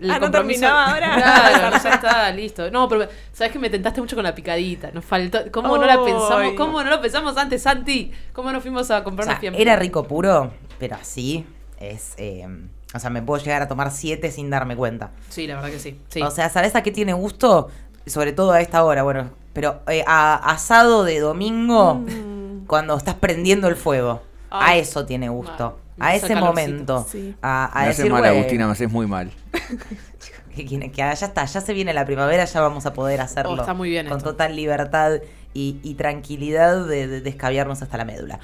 El 0.01 0.11
Ah, 0.11 0.15
¿no 0.19 0.27
compromiso- 0.27 0.61
terminaba 0.61 0.87
ahora? 0.95 1.15
Claro, 1.17 1.77
ya 1.83 1.91
está, 1.95 2.31
listo. 2.33 2.71
No, 2.71 2.89
pero 2.89 3.09
sabes 3.33 3.53
que 3.53 3.59
me 3.59 3.69
tentaste 3.71 4.01
mucho 4.01 4.15
con 4.17 4.23
la 4.25 4.35
picadita. 4.35 4.91
Nos 4.93 5.05
faltó. 5.05 5.39
¿Cómo 5.51 5.77
no 5.77 5.85
la 5.87 6.03
pensamos? 6.05 6.53
¿Cómo 6.57 6.83
no 6.85 6.91
lo 6.91 7.01
pensamos 7.01 7.37
antes, 7.37 7.63
Santi? 7.63 8.13
¿Cómo 8.33 8.53
no 8.53 8.61
fuimos 8.61 8.91
a 8.91 8.99
O 8.99 9.05
comprar 9.05 9.25
sea, 9.25 9.33
unos 9.35 9.41
fiambres? 9.41 9.63
era 9.63 9.77
rico 9.77 10.05
puro, 10.05 10.53
pero 10.79 10.97
así 10.97 11.45
es... 11.81 12.15
eh, 12.17 12.47
o 12.95 12.99
sea, 12.99 13.11
me 13.11 13.21
puedo 13.23 13.43
llegar 13.43 13.61
a 13.61 13.69
tomar 13.69 13.91
siete 13.91 14.31
sin 14.31 14.49
darme 14.51 14.75
cuenta. 14.77 15.11
Sí, 15.29 15.47
la 15.47 15.57
verdad 15.57 15.71
que 15.71 15.79
sí. 15.79 16.01
sí. 16.09 16.23
O 16.23 16.31
sea, 16.31 16.49
¿sabes 16.49 16.75
a 16.75 16.83
qué 16.83 16.91
tiene 16.91 17.13
gusto? 17.13 17.69
Sobre 18.07 18.33
todo 18.33 18.53
a 18.53 18.61
esta 18.63 18.83
hora, 18.85 19.03
bueno, 19.03 19.31
pero 19.53 19.83
eh, 19.89 20.03
a 20.07 20.37
asado 20.53 21.05
de 21.05 21.19
domingo 21.21 21.97
Mm. 21.97 22.67
cuando 22.67 22.97
estás 22.97 23.17
prendiendo 23.17 23.69
el 23.69 23.77
fuego. 23.77 24.23
a 24.51 24.77
eso 24.77 25.05
tiene 25.05 25.29
gusto. 25.29 25.79
A 26.01 26.15
ese 26.15 26.27
hace 26.27 26.37
momento. 26.37 27.07
Sí. 27.11 27.35
A, 27.43 27.67
a 27.67 27.83
me 27.83 27.89
decir, 27.89 28.05
haces 28.05 28.13
mal, 28.13 28.25
Agustina, 28.25 28.67
me 28.67 28.73
haces 28.73 28.91
muy 28.91 29.07
mal. 29.07 29.31
que, 30.55 30.65
que- 30.67 30.91
que 30.91 30.97
ya 30.97 31.13
está, 31.13 31.45
ya 31.45 31.61
se 31.61 31.73
viene 31.73 31.93
la 31.93 32.05
primavera, 32.05 32.45
ya 32.45 32.61
vamos 32.61 32.87
a 32.87 32.93
poder 32.93 33.21
hacerlo. 33.21 33.53
Oh, 33.53 33.61
está 33.61 33.75
muy 33.75 33.91
bien 33.91 34.09
Con 34.09 34.19
esto. 34.19 34.31
total 34.31 34.57
libertad 34.57 35.21
y, 35.55 35.79
y 35.83 35.95
tranquilidad 35.95 36.87
de, 36.87 37.07
de 37.07 37.21
descabiarnos 37.21 37.83
hasta 37.83 37.97
la 37.97 38.05
médula. 38.05 38.41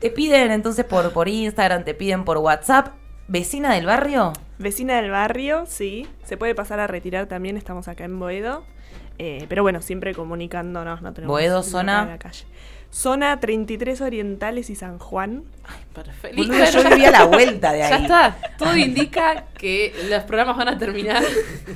Te 0.00 0.10
piden 0.10 0.50
entonces 0.52 0.84
por, 0.84 1.12
por 1.12 1.28
Instagram, 1.28 1.84
te 1.84 1.94
piden 1.94 2.24
por 2.24 2.38
WhatsApp. 2.38 2.88
¿Vecina 3.26 3.72
del 3.74 3.86
barrio? 3.86 4.34
Vecina 4.58 5.00
del 5.00 5.10
barrio, 5.10 5.64
sí. 5.66 6.06
Se 6.24 6.36
puede 6.36 6.54
pasar 6.54 6.78
a 6.78 6.86
retirar 6.86 7.26
también, 7.26 7.56
estamos 7.56 7.88
acá 7.88 8.04
en 8.04 8.18
Boedo. 8.18 8.64
Eh, 9.16 9.46
pero 9.48 9.62
bueno, 9.62 9.80
siempre 9.80 10.14
comunicándonos, 10.14 11.00
no 11.00 11.12
tenemos 11.14 11.32
Boedo, 11.32 11.62
zona. 11.62 12.04
la 12.04 12.18
calle. 12.18 12.44
Zona 12.94 13.40
33 13.40 14.00
Orientales 14.02 14.70
y 14.70 14.76
San 14.76 15.00
Juan. 15.00 15.42
Perfecto. 15.92 16.36
Boludo, 16.36 16.64
yo 16.64 16.88
vivía 16.90 17.10
la 17.10 17.24
vuelta 17.24 17.72
de 17.72 17.82
ahí. 17.82 17.90
Ya 17.90 17.96
está. 17.96 18.36
Todo 18.56 18.76
indica 18.76 19.46
que 19.58 19.92
los 20.08 20.22
programas 20.22 20.56
van 20.56 20.68
a 20.68 20.78
terminar 20.78 21.20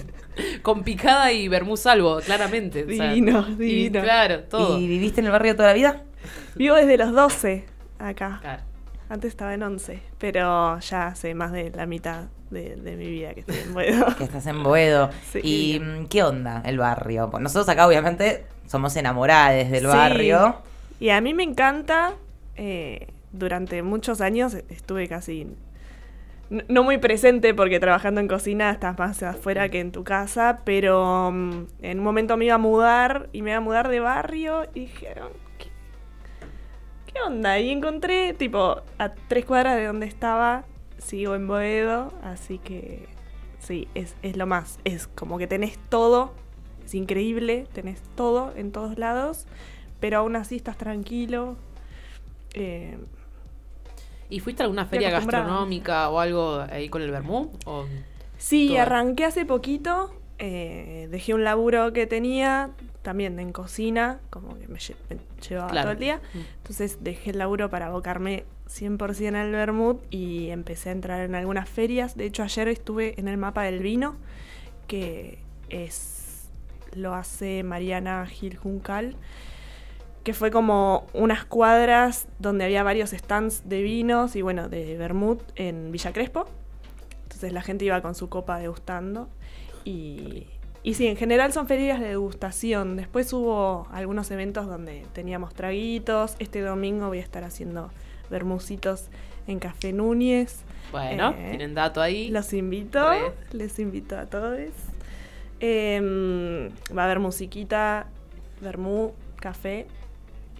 con 0.62 0.84
picada 0.84 1.32
y 1.32 1.48
vermú 1.48 1.76
salvo, 1.76 2.20
claramente. 2.20 2.84
o 2.84 2.86
sea, 2.96 3.08
Divino, 3.10 3.44
y 3.48 3.54
divino. 3.54 4.00
claro, 4.00 4.44
todo. 4.44 4.78
¿Y 4.78 4.86
viviste 4.86 5.20
en 5.20 5.26
el 5.26 5.32
barrio 5.32 5.56
toda 5.56 5.70
la 5.70 5.74
vida? 5.74 6.02
Vivo 6.54 6.76
desde 6.76 6.96
los 6.96 7.12
12 7.12 7.64
acá. 7.98 8.38
Claro. 8.40 8.62
Antes 9.08 9.30
estaba 9.30 9.54
en 9.54 9.64
11, 9.64 10.00
pero 10.18 10.78
ya 10.78 11.08
hace 11.08 11.34
más 11.34 11.50
de 11.50 11.70
la 11.70 11.86
mitad 11.86 12.26
de, 12.50 12.76
mi 12.96 13.10
vida 13.10 13.34
que 13.34 13.40
estoy 13.40 13.56
en 13.56 13.74
Boedo. 13.74 14.06
que 14.16 14.22
estás 14.22 14.46
en 14.46 14.62
Boedo. 14.62 15.10
¿Y 15.42 15.80
mm, 15.80 16.06
qué 16.06 16.22
onda 16.22 16.62
el 16.64 16.78
barrio? 16.78 17.28
Nosotros 17.40 17.68
acá 17.68 17.88
obviamente 17.88 18.46
somos 18.68 18.94
enamoradas 18.94 19.68
del 19.68 19.88
barrio. 19.88 20.62
Y 21.00 21.10
a 21.10 21.20
mí 21.20 21.34
me 21.34 21.42
encanta. 21.42 22.14
Eh, 22.56 23.08
durante 23.32 23.82
muchos 23.82 24.20
años 24.20 24.54
estuve 24.68 25.06
casi 25.06 25.46
no 26.50 26.82
muy 26.82 26.98
presente 26.98 27.52
porque 27.52 27.78
trabajando 27.78 28.20
en 28.20 28.28
cocina 28.28 28.70
estás 28.70 28.98
más 28.98 29.22
afuera 29.22 29.68
que 29.68 29.80
en 29.80 29.92
tu 29.92 30.02
casa, 30.02 30.60
pero 30.64 31.30
mm, 31.30 31.66
en 31.82 31.98
un 31.98 32.04
momento 32.04 32.36
me 32.36 32.46
iba 32.46 32.54
a 32.54 32.58
mudar 32.58 33.28
y 33.32 33.42
me 33.42 33.50
iba 33.50 33.58
a 33.58 33.60
mudar 33.60 33.88
de 33.88 34.00
barrio 34.00 34.64
y 34.74 34.80
dijeron, 34.80 35.28
¿qué, 35.58 37.20
onda? 37.20 37.58
Y 37.58 37.70
encontré, 37.70 38.32
tipo, 38.32 38.80
a 38.98 39.10
tres 39.28 39.44
cuadras 39.44 39.76
de 39.76 39.86
donde 39.86 40.06
estaba, 40.06 40.64
sigo 40.98 41.34
en 41.34 41.46
Boedo, 41.46 42.14
así 42.22 42.58
que 42.58 43.08
sí, 43.58 43.88
es, 43.94 44.16
es 44.22 44.36
lo 44.36 44.46
más. 44.46 44.78
Es 44.84 45.06
como 45.06 45.36
que 45.36 45.46
tenés 45.46 45.78
todo, 45.90 46.32
es 46.84 46.94
increíble, 46.94 47.66
tenés 47.74 48.00
todo 48.14 48.52
en 48.56 48.72
todos 48.72 48.98
lados, 48.98 49.46
pero 50.00 50.18
aún 50.18 50.36
así 50.36 50.56
estás 50.56 50.76
tranquilo. 50.76 51.56
Eh, 52.54 52.98
¿Y 54.30 54.40
fuiste 54.40 54.62
a 54.62 54.64
alguna 54.64 54.86
feria 54.86 55.10
gastronómica 55.10 56.10
o 56.10 56.20
algo 56.20 56.64
ahí 56.70 56.88
con 56.88 57.02
el 57.02 57.10
Bermú? 57.10 57.50
sí, 58.36 58.76
arranqué 58.76 59.24
hace 59.24 59.44
poquito. 59.44 60.14
Eh, 60.38 61.08
dejé 61.10 61.34
un 61.34 61.42
laburo 61.44 61.92
que 61.92 62.06
tenía 62.06 62.70
también 63.02 63.38
en 63.40 63.52
cocina, 63.52 64.20
como 64.30 64.56
que 64.58 64.68
me, 64.68 64.78
llevaba 65.48 65.82
todo 65.82 65.92
el 65.92 65.98
día. 65.98 66.20
Mm. 66.34 66.38
Entonces 66.58 66.98
dejé 67.00 67.30
el 67.30 67.38
laburo 67.38 67.70
para 67.70 67.86
abocarme 67.86 68.44
100% 68.68 69.34
al 69.34 69.50
Bermud 69.50 69.96
y 70.10 70.50
empecé 70.50 70.90
a 70.90 70.92
entrar 70.92 71.20
en 71.22 71.34
algunas 71.34 71.68
ferias. 71.68 72.16
De 72.16 72.26
hecho, 72.26 72.42
ayer 72.42 72.68
estuve 72.68 73.18
en 73.18 73.28
el 73.28 73.38
mapa 73.38 73.62
del 73.62 73.80
vino, 73.80 74.16
que 74.86 75.38
es 75.70 76.48
lo 76.94 77.14
hace 77.14 77.62
Mariana 77.62 78.26
Gil 78.26 78.56
Juncal 78.56 79.16
que 80.28 80.34
fue 80.34 80.50
como 80.50 81.06
unas 81.14 81.46
cuadras 81.46 82.28
donde 82.38 82.66
había 82.66 82.82
varios 82.82 83.12
stands 83.12 83.66
de 83.66 83.80
vinos 83.80 84.36
y 84.36 84.42
bueno, 84.42 84.68
de 84.68 84.98
vermut 84.98 85.40
en 85.56 85.90
Villa 85.90 86.12
Crespo. 86.12 86.44
Entonces 87.22 87.50
la 87.50 87.62
gente 87.62 87.86
iba 87.86 88.02
con 88.02 88.14
su 88.14 88.28
copa 88.28 88.58
degustando. 88.58 89.30
Y, 89.86 90.46
y 90.82 90.92
sí, 90.92 91.06
en 91.06 91.16
general 91.16 91.54
son 91.54 91.66
ferias 91.66 91.98
de 91.98 92.08
degustación. 92.08 92.94
Después 92.96 93.32
hubo 93.32 93.88
algunos 93.90 94.30
eventos 94.30 94.66
donde 94.66 95.06
teníamos 95.14 95.54
traguitos. 95.54 96.36
Este 96.40 96.60
domingo 96.60 97.08
voy 97.08 97.20
a 97.20 97.22
estar 97.22 97.42
haciendo 97.42 97.90
vermucitos 98.28 99.06
en 99.46 99.58
Café 99.58 99.94
Núñez. 99.94 100.60
Bueno, 100.92 101.30
eh, 101.38 101.46
tienen 101.52 101.74
dato 101.74 102.02
ahí. 102.02 102.28
Los 102.28 102.52
invito, 102.52 103.02
les 103.52 103.78
invito 103.78 104.18
a 104.18 104.26
todos. 104.26 104.58
Em, 105.60 106.68
va 106.94 107.00
a 107.00 107.04
haber 107.06 107.18
musiquita, 107.18 108.08
vermú, 108.60 109.14
café 109.40 109.86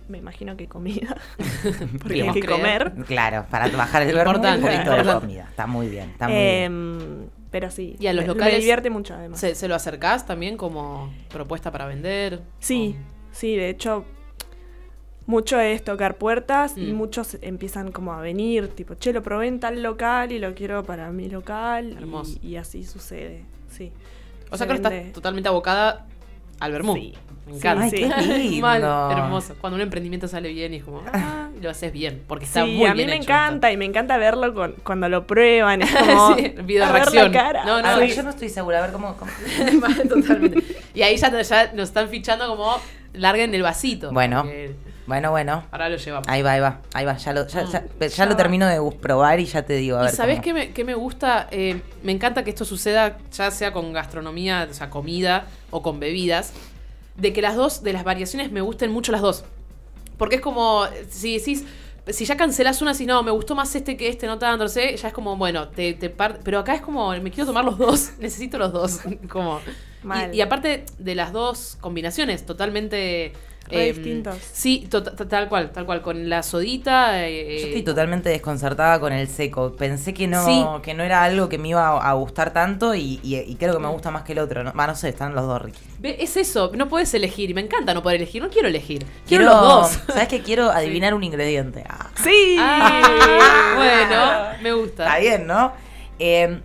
me 0.09 0.19
imagino 0.19 0.57
que 0.57 0.67
comida. 0.67 1.17
Porque 2.03 2.23
hay 2.23 2.41
que 2.41 2.47
comer. 2.47 2.93
Claro, 3.07 3.47
para 3.50 3.69
bajar 3.69 4.03
el 4.03 4.15
verbo 4.15 4.33
un 4.33 4.61
poquito 4.61 4.91
de 4.93 5.05
comida. 5.05 5.47
Está 5.49 5.67
muy 5.67 5.88
bien, 5.88 6.11
está 6.11 6.29
muy 6.29 6.37
em, 6.37 6.99
bien. 6.99 7.31
Pero 7.50 7.71
sí. 7.71 7.97
Y 7.99 8.07
a 8.07 8.12
los 8.12 8.27
locales. 8.27 8.55
Me 8.55 8.61
divierte 8.61 8.91
mucho 8.91 9.15
además. 9.15 9.41
¿se, 9.41 9.69
lo 9.69 9.75
acercás 9.75 10.27
también 10.27 10.57
como 10.57 11.12
propuesta 11.29 11.71
para 11.71 11.87
vender? 11.87 12.43
Sí, 12.59 12.97
sí, 13.33 13.57
de 13.57 13.71
hecho. 13.71 14.05
Mucho 15.27 15.61
es 15.61 15.85
tocar 15.85 16.17
puertas 16.17 16.79
y 16.79 16.91
mm. 16.91 16.97
muchos 16.97 17.37
empiezan 17.43 17.93
como 17.93 18.15
a 18.15 18.21
venir, 18.23 18.69
tipo, 18.69 18.95
che, 18.95 19.12
lo 19.12 19.23
probé 19.23 19.49
en 19.49 19.61
tal 19.61 19.83
local 19.83 20.33
y 20.33 20.38
lo 20.38 20.55
quiero 20.55 20.85
para 20.85 21.11
mi 21.11 21.29
local. 21.29 21.99
Hermoso. 21.99 22.38
Y, 22.40 22.57
así 22.57 22.83
sucede, 22.83 23.44
sí. 23.68 23.92
O 24.51 24.57
sea 24.57 24.66
que 24.66 24.73
estás 24.73 25.12
totalmente 25.12 25.51
abocada 25.51 26.07
al 26.61 26.73
vermú. 26.73 26.94
Sí. 26.94 27.14
Me 27.49 27.57
encanta. 27.57 27.88
sí. 27.88 28.05
hermoso. 28.62 29.55
Cuando 29.61 29.77
un 29.77 29.81
emprendimiento 29.81 30.29
sale 30.29 30.51
bien 30.53 30.75
y 30.75 30.79
es 30.79 30.85
como, 30.85 31.03
ah, 31.12 31.49
lo 31.61 31.71
haces 31.71 31.92
bien, 31.92 32.23
porque 32.27 32.44
está 32.44 32.64
muy 32.64 32.77
bien. 32.77 32.90
A 32.90 32.94
mí 32.94 33.07
me 33.07 33.16
encanta 33.16 33.73
y 33.73 33.77
me 33.77 33.87
encanta 33.87 34.18
verlo 34.18 34.75
cuando 34.83 35.09
lo 35.09 35.27
prueban. 35.27 35.83
Es 35.83 35.94
como. 35.94 36.37
sí, 36.37 36.55
video 36.64 36.92
reacción. 36.92 37.33
No, 37.64 37.81
no, 37.81 38.05
yo 38.05 38.23
no 38.23 38.31
estoy 38.31 38.49
segura. 38.49 38.79
A 38.79 38.83
ver 38.83 38.92
cómo. 38.92 39.16
Totalmente. 40.09 40.62
Y 40.94 41.03
ahí 41.03 41.16
ya, 41.16 41.31
ya, 41.40 41.73
nos 41.73 41.88
están 41.88 42.09
fichando 42.09 42.47
como 42.49 42.77
larguen 43.14 43.55
el 43.55 43.62
vasito. 43.62 44.12
Bueno. 44.12 44.44
Bueno, 45.09 45.31
bueno. 45.31 45.64
Ahora 45.71 45.88
lo 45.88 45.97
llevamos. 45.97 46.29
Ahí 46.29 46.42
va, 46.42 46.53
ahí 46.53 46.61
va, 46.61 46.81
ahí 46.92 47.07
va. 47.07 47.16
Ya 47.16 47.33
lo, 47.33 47.47
ya, 47.47 47.64
ya, 47.64 48.27
lo 48.27 48.37
termino 48.37 48.66
de 48.66 48.79
probar 48.99 49.40
y 49.40 49.47
ya 49.47 49.62
te 49.62 49.73
digo. 49.73 49.97
A 49.97 50.03
ver 50.03 50.14
¿Sabés 50.14 50.40
qué 50.40 50.53
me, 50.53 50.73
qué 50.73 50.85
me 50.85 50.94
gusta? 50.94 51.49
Eh, 51.51 51.81
me 52.03 52.12
encanta 52.12 52.44
que 52.44 52.51
esto 52.51 52.66
suceda 52.66 53.16
ya 53.33 53.51
sea 53.51 53.73
con 53.73 53.90
gastronomía, 53.94 54.68
o 54.71 54.75
sea, 54.75 54.90
comida 54.90 55.47
o 55.71 55.83
con 55.83 55.99
bebidas 55.99 56.53
de 57.16 57.33
que 57.33 57.40
las 57.40 57.57
dos, 57.57 57.83
de 57.83 57.94
las 57.94 58.05
variaciones, 58.05 58.53
me 58.53 58.61
gusten 58.61 58.92
mucho 58.92 59.11
las 59.11 59.23
dos. 59.23 59.44
Porque 60.18 60.37
es 60.37 60.42
como, 60.42 60.85
si 61.09 61.38
decís, 61.38 61.64
si 62.09 62.25
ya 62.25 62.37
cancelas 62.37 62.83
una, 62.83 62.92
si 62.92 63.07
no, 63.07 63.23
me 63.23 63.31
gustó 63.31 63.55
más 63.55 63.75
este 63.75 63.97
que 63.97 64.09
este, 64.09 64.27
no 64.27 64.38
tanto, 64.38 64.64
no 64.64 64.68
sé, 64.68 64.94
ya 64.94 65.09
es 65.09 65.14
como, 65.14 65.37
bueno, 65.37 65.68
te, 65.68 65.94
te 65.94 66.11
pero 66.11 66.59
acá 66.59 66.75
es 66.75 66.83
como, 66.83 67.11
me 67.12 67.31
quiero 67.31 67.47
tomar 67.47 67.64
los 67.64 67.79
dos, 67.79 68.12
necesito 68.18 68.59
los 68.59 68.73
dos. 68.73 69.01
como, 69.31 69.61
y, 70.33 70.40
aparte 70.42 70.85
de 70.99 71.14
las 71.14 71.33
dos 71.33 71.77
combinaciones, 71.81 72.47
totalmente 72.47 73.33
Em, 73.70 73.94
distintos. 73.94 74.38
Sí, 74.52 74.88
tal 75.28 75.48
cual, 75.48 75.70
tal 75.70 75.87
cual. 75.87 76.02
Con 76.02 76.28
la 76.28 76.42
sodita. 76.42 77.26
Eh, 77.26 77.59
Yo 77.61 77.66
estoy 77.66 77.83
totalmente 77.83 78.28
desconcertada 78.28 79.00
con 79.00 79.12
el 79.12 79.28
seco. 79.28 79.74
Pensé 79.76 80.14
que 80.14 80.26
no, 80.26 80.81
que 80.83 80.94
no 80.94 81.02
era 81.02 81.22
algo 81.22 81.48
que 81.48 81.59
me 81.59 81.68
iba 81.68 81.98
a, 81.98 82.12
gustar 82.14 82.52
tanto 82.52 82.94
y, 82.94 83.57
creo 83.59 83.74
que 83.74 83.81
me 83.81 83.88
gusta 83.88 84.11
más 84.11 84.22
que 84.22 84.33
el 84.33 84.38
otro. 84.38 84.64
No, 84.64 84.72
no 84.72 84.94
sé, 84.94 85.11
están 85.11 85.35
los 85.35 85.46
dos 85.46 85.62
ricos. 85.62 85.81
Es 86.02 86.37
eso, 86.37 86.70
no 86.74 86.88
puedes 86.88 87.12
elegir. 87.14 87.50
Y 87.50 87.54
me 87.54 87.61
encanta 87.61 87.94
no 87.94 88.02
poder 88.02 88.16
elegir. 88.16 88.42
No 88.42 88.50
quiero 88.50 88.68
elegir. 88.68 89.04
Quiero, 89.26 89.44
los 89.44 89.61
dos. 89.61 89.90
¿Sabes 90.09 90.28
que 90.28 90.40
quiero 90.40 90.70
adivinar 90.70 91.14
un 91.14 91.24
ingrediente? 91.24 91.85
Ah. 91.88 92.11
Sí. 92.22 92.57
Ah, 92.59 93.74
bueno, 94.57 94.62
me 94.62 94.72
gusta. 94.72 95.04
Está 95.04 95.18
bien, 95.18 95.46
¿no? 95.46 95.72
Em, 96.18 96.61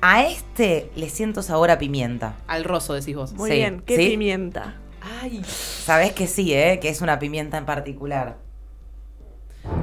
a 0.00 0.22
este 0.22 0.90
le 0.94 1.08
siento 1.08 1.42
sabor 1.42 1.70
a 1.70 1.78
pimienta. 1.78 2.36
Al 2.46 2.64
roso, 2.64 2.94
decís 2.94 3.16
vos. 3.16 3.32
Muy 3.32 3.50
bien. 3.50 3.82
¿Qué 3.84 3.96
pimienta? 3.96 4.76
Ay. 5.20 5.42
Sabes 5.44 6.12
que 6.12 6.26
sí, 6.26 6.52
¿eh? 6.52 6.78
Que 6.80 6.88
es 6.88 7.00
una 7.00 7.18
pimienta 7.18 7.58
en 7.58 7.66
particular. 7.66 8.36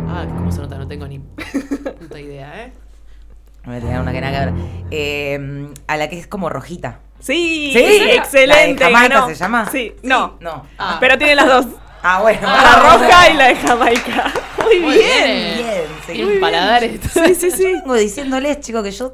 Ah, 0.08 0.26
¿cómo 0.28 0.52
se 0.52 0.60
nota? 0.60 0.78
No 0.78 0.88
tengo 0.88 1.08
ni 1.08 1.20
puta 1.20 2.20
idea, 2.20 2.66
¿eh? 2.66 2.74
Me 3.66 3.80
voy 3.80 3.94
a 3.94 4.02
una 4.02 4.12
que 4.12 4.22
nada 4.22 4.40
que 4.40 4.52
ver. 4.52 4.66
Eh, 4.92 5.74
a 5.88 5.98
la 5.98 6.10
que 6.10 6.20
es 6.20 6.28
como 6.28 6.50
rojita. 6.50 7.00
Sí, 7.20 7.72
¿Sí? 7.74 8.10
excelente. 8.12 8.84
Jamaica 8.84 9.28
se 9.28 9.36
llama? 9.36 9.70
Sí, 9.72 9.96
no. 10.04 10.38
No. 10.42 10.66
Ah. 10.78 10.98
Pero 11.00 11.18
tiene 11.18 11.36
las 11.36 11.48
dos. 11.48 11.68
Ah, 12.02 12.22
bueno. 12.22 12.42
la 12.42 12.76
roja 12.76 13.30
y 13.30 13.34
la 13.36 13.48
de 13.48 13.56
Jamaica. 13.56 14.34
Muy, 14.62 14.80
bien. 14.80 15.58
Bien, 15.58 15.86
sí. 16.06 16.24
un 16.24 16.40
paladar 16.42 16.84
esto. 16.84 17.08
Sí, 17.08 17.36
sí, 17.36 17.52
sí. 17.52 17.64
Vengo 17.64 17.94
diciéndoles, 17.94 18.60
chicos, 18.60 18.84
que 18.84 18.92
yo 18.92 19.14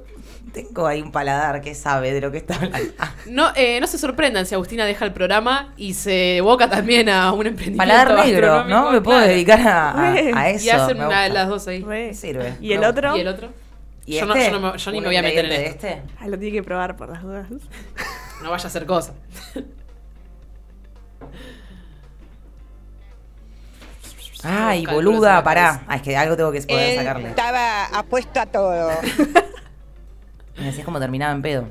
tengo 0.51 0.87
ahí 0.87 1.01
un 1.01 1.11
paladar 1.11 1.61
que 1.61 1.75
sabe 1.75 2.13
de 2.13 2.21
lo 2.21 2.31
que 2.31 2.37
está 2.37 2.55
hablando. 2.55 2.93
No, 3.27 3.51
eh, 3.55 3.79
no 3.79 3.87
se 3.87 3.97
sorprendan 3.97 4.45
si 4.45 4.55
Agustina 4.55 4.85
deja 4.85 5.05
el 5.05 5.13
programa 5.13 5.73
y 5.77 5.93
se 5.93 6.37
evoca 6.37 6.69
también 6.69 7.09
a 7.09 7.31
un 7.31 7.47
emprendimiento. 7.47 7.77
Paladar 7.77 8.25
negro, 8.25 8.63
¿no? 8.65 8.91
Me 8.91 9.01
puedo 9.01 9.19
dedicar 9.19 9.59
a, 9.65 10.49
eso. 10.49 10.65
Y 10.65 10.69
hacen 10.69 11.01
una 11.01 11.23
de 11.23 11.29
las 11.29 11.47
dos 11.47 11.67
ahí. 11.67 12.13
Sirve. 12.13 12.57
¿Y 12.59 12.73
el 12.73 12.83
otro? 12.83 13.15
¿Y 13.15 13.21
el 13.21 13.27
otro? 13.27 13.49
¿Y 14.05 14.19
yo, 14.19 14.33
este? 14.33 14.51
no, 14.51 14.75
yo, 14.75 14.91
ni 14.91 15.01
me 15.01 15.07
voy 15.07 15.17
a 15.17 15.21
meter 15.21 15.45
en 15.45 15.51
este. 15.51 16.01
Ah, 16.19 16.27
lo 16.27 16.39
tiene 16.39 16.51
que 16.51 16.63
probar 16.63 16.95
por 16.95 17.09
las 17.09 17.21
dudas. 17.21 17.47
no 18.41 18.49
vaya 18.49 18.63
a 18.63 18.67
hacer 18.67 18.85
cosa. 18.87 19.13
Ay, 24.43 24.85
boluda, 24.85 25.43
pará. 25.43 25.83
Ah, 25.87 25.97
es 25.97 26.01
que 26.01 26.15
algo 26.15 26.35
tengo 26.35 26.51
que 26.51 26.61
poder 26.61 26.97
sacarle. 26.97 27.29
Estaba 27.29 27.85
apuesto 27.85 28.39
a 28.39 28.45
todo. 28.45 28.91
Me 30.59 30.65
decías 30.65 30.85
cómo 30.85 30.99
terminaba 30.99 31.33
en 31.33 31.41
pedo. 31.41 31.67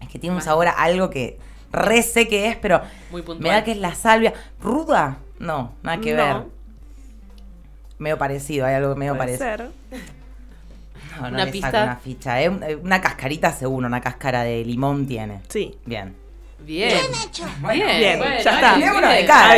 Es 0.00 0.08
que 0.08 0.18
tiene 0.18 0.36
un 0.36 0.42
sabor 0.42 0.68
a 0.68 0.72
algo 0.72 1.10
que 1.10 1.38
re 1.72 2.02
sé 2.02 2.28
que 2.28 2.48
es, 2.48 2.56
pero 2.56 2.82
me 3.38 3.50
da 3.50 3.64
que 3.64 3.72
es 3.72 3.78
la 3.78 3.94
salvia. 3.94 4.32
¿Ruda? 4.60 5.18
No, 5.38 5.72
nada 5.82 6.00
que 6.00 6.14
ver. 6.14 6.36
Medio 7.98 8.18
parecido, 8.18 8.66
hay 8.66 8.74
algo 8.74 8.94
medio 8.96 9.16
parecido. 9.16 9.46
Ser. 9.46 9.70
No, 11.16 11.22
no 11.22 11.28
una 11.28 11.46
pista. 11.46 11.84
una 11.84 11.96
ficha. 11.96 12.42
¿eh? 12.42 12.48
Una 12.48 13.00
cascarita 13.00 13.52
seguro, 13.52 13.86
una 13.86 14.00
cáscara 14.00 14.42
de 14.42 14.64
limón 14.64 15.06
tiene. 15.06 15.42
Sí. 15.48 15.78
Bien. 15.86 16.14
Bien. 16.60 16.88
Bien 16.88 17.04
hecho. 17.24 17.44
Bien, 17.72 17.98
bien. 17.98 18.20
ya 18.42 18.54
está. 18.54 18.74
Uno 18.96 19.08
de 19.08 19.26
cara, 19.26 19.56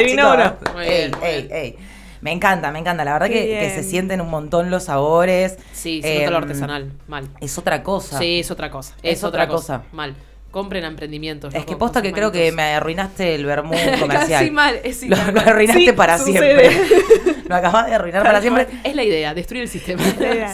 Ey, 0.80 1.12
ey, 1.22 1.48
ey. 1.50 1.76
Me 2.26 2.32
encanta, 2.32 2.72
me 2.72 2.80
encanta. 2.80 3.04
La 3.04 3.12
verdad 3.12 3.28
que, 3.28 3.70
se 3.72 3.84
sienten 3.84 4.20
un 4.20 4.28
montón 4.28 4.68
los 4.68 4.82
sabores. 4.82 5.58
Sí, 5.72 6.02
se 6.02 6.18
nota 6.18 6.30
lo 6.32 6.36
em, 6.38 6.42
artesanal. 6.42 6.92
Mal. 7.06 7.28
Es 7.40 7.56
otra 7.56 7.84
cosa. 7.84 8.18
Sí, 8.18 8.40
es 8.40 8.50
otra 8.50 8.68
cosa. 8.68 8.96
Es, 9.00 9.22
otra, 9.22 9.46
cosa. 9.46 9.84
Mal. 9.92 10.16
Compren 10.50 10.82
a 10.82 10.88
emprendimientos. 10.88 11.54
Es 11.54 11.64
que 11.64 11.76
posta 11.76 12.02
que 12.02 12.12
creo 12.12 12.32
que 12.32 12.50
me 12.50 12.74
arruinaste 12.74 13.36
el 13.36 13.46
vermú 13.46 13.74
comercial. 14.00 14.40
Casi 14.40 14.50
mal, 14.50 14.80
es 14.82 15.04
lo, 15.08 15.16
lo, 15.30 15.40
arruinaste 15.40 15.92
para 15.92 16.18
siempre. 16.18 16.68
Lo 17.48 17.54
acabas 17.54 17.86
de 17.86 17.94
arruinar 17.94 18.24
para 18.24 18.40
siempre. 18.40 18.66
Es 18.82 18.96
la 18.96 19.04
idea, 19.04 19.32
destruir 19.32 19.62
el 19.62 19.68
sistema. 19.68 20.02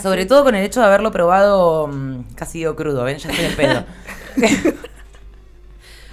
Sobre 0.03 0.27
todo 0.27 0.43
con 0.43 0.53
el 0.53 0.63
hecho 0.63 0.79
de 0.79 0.85
haberlo 0.85 1.11
probado 1.11 1.87
mm, 1.87 2.35
casi 2.35 2.59
digo 2.59 2.75
crudo, 2.75 3.03
¿ven? 3.03 3.17
Ya 3.17 3.31
estoy 3.31 3.45
en 3.45 3.55
pedo. 3.55 3.83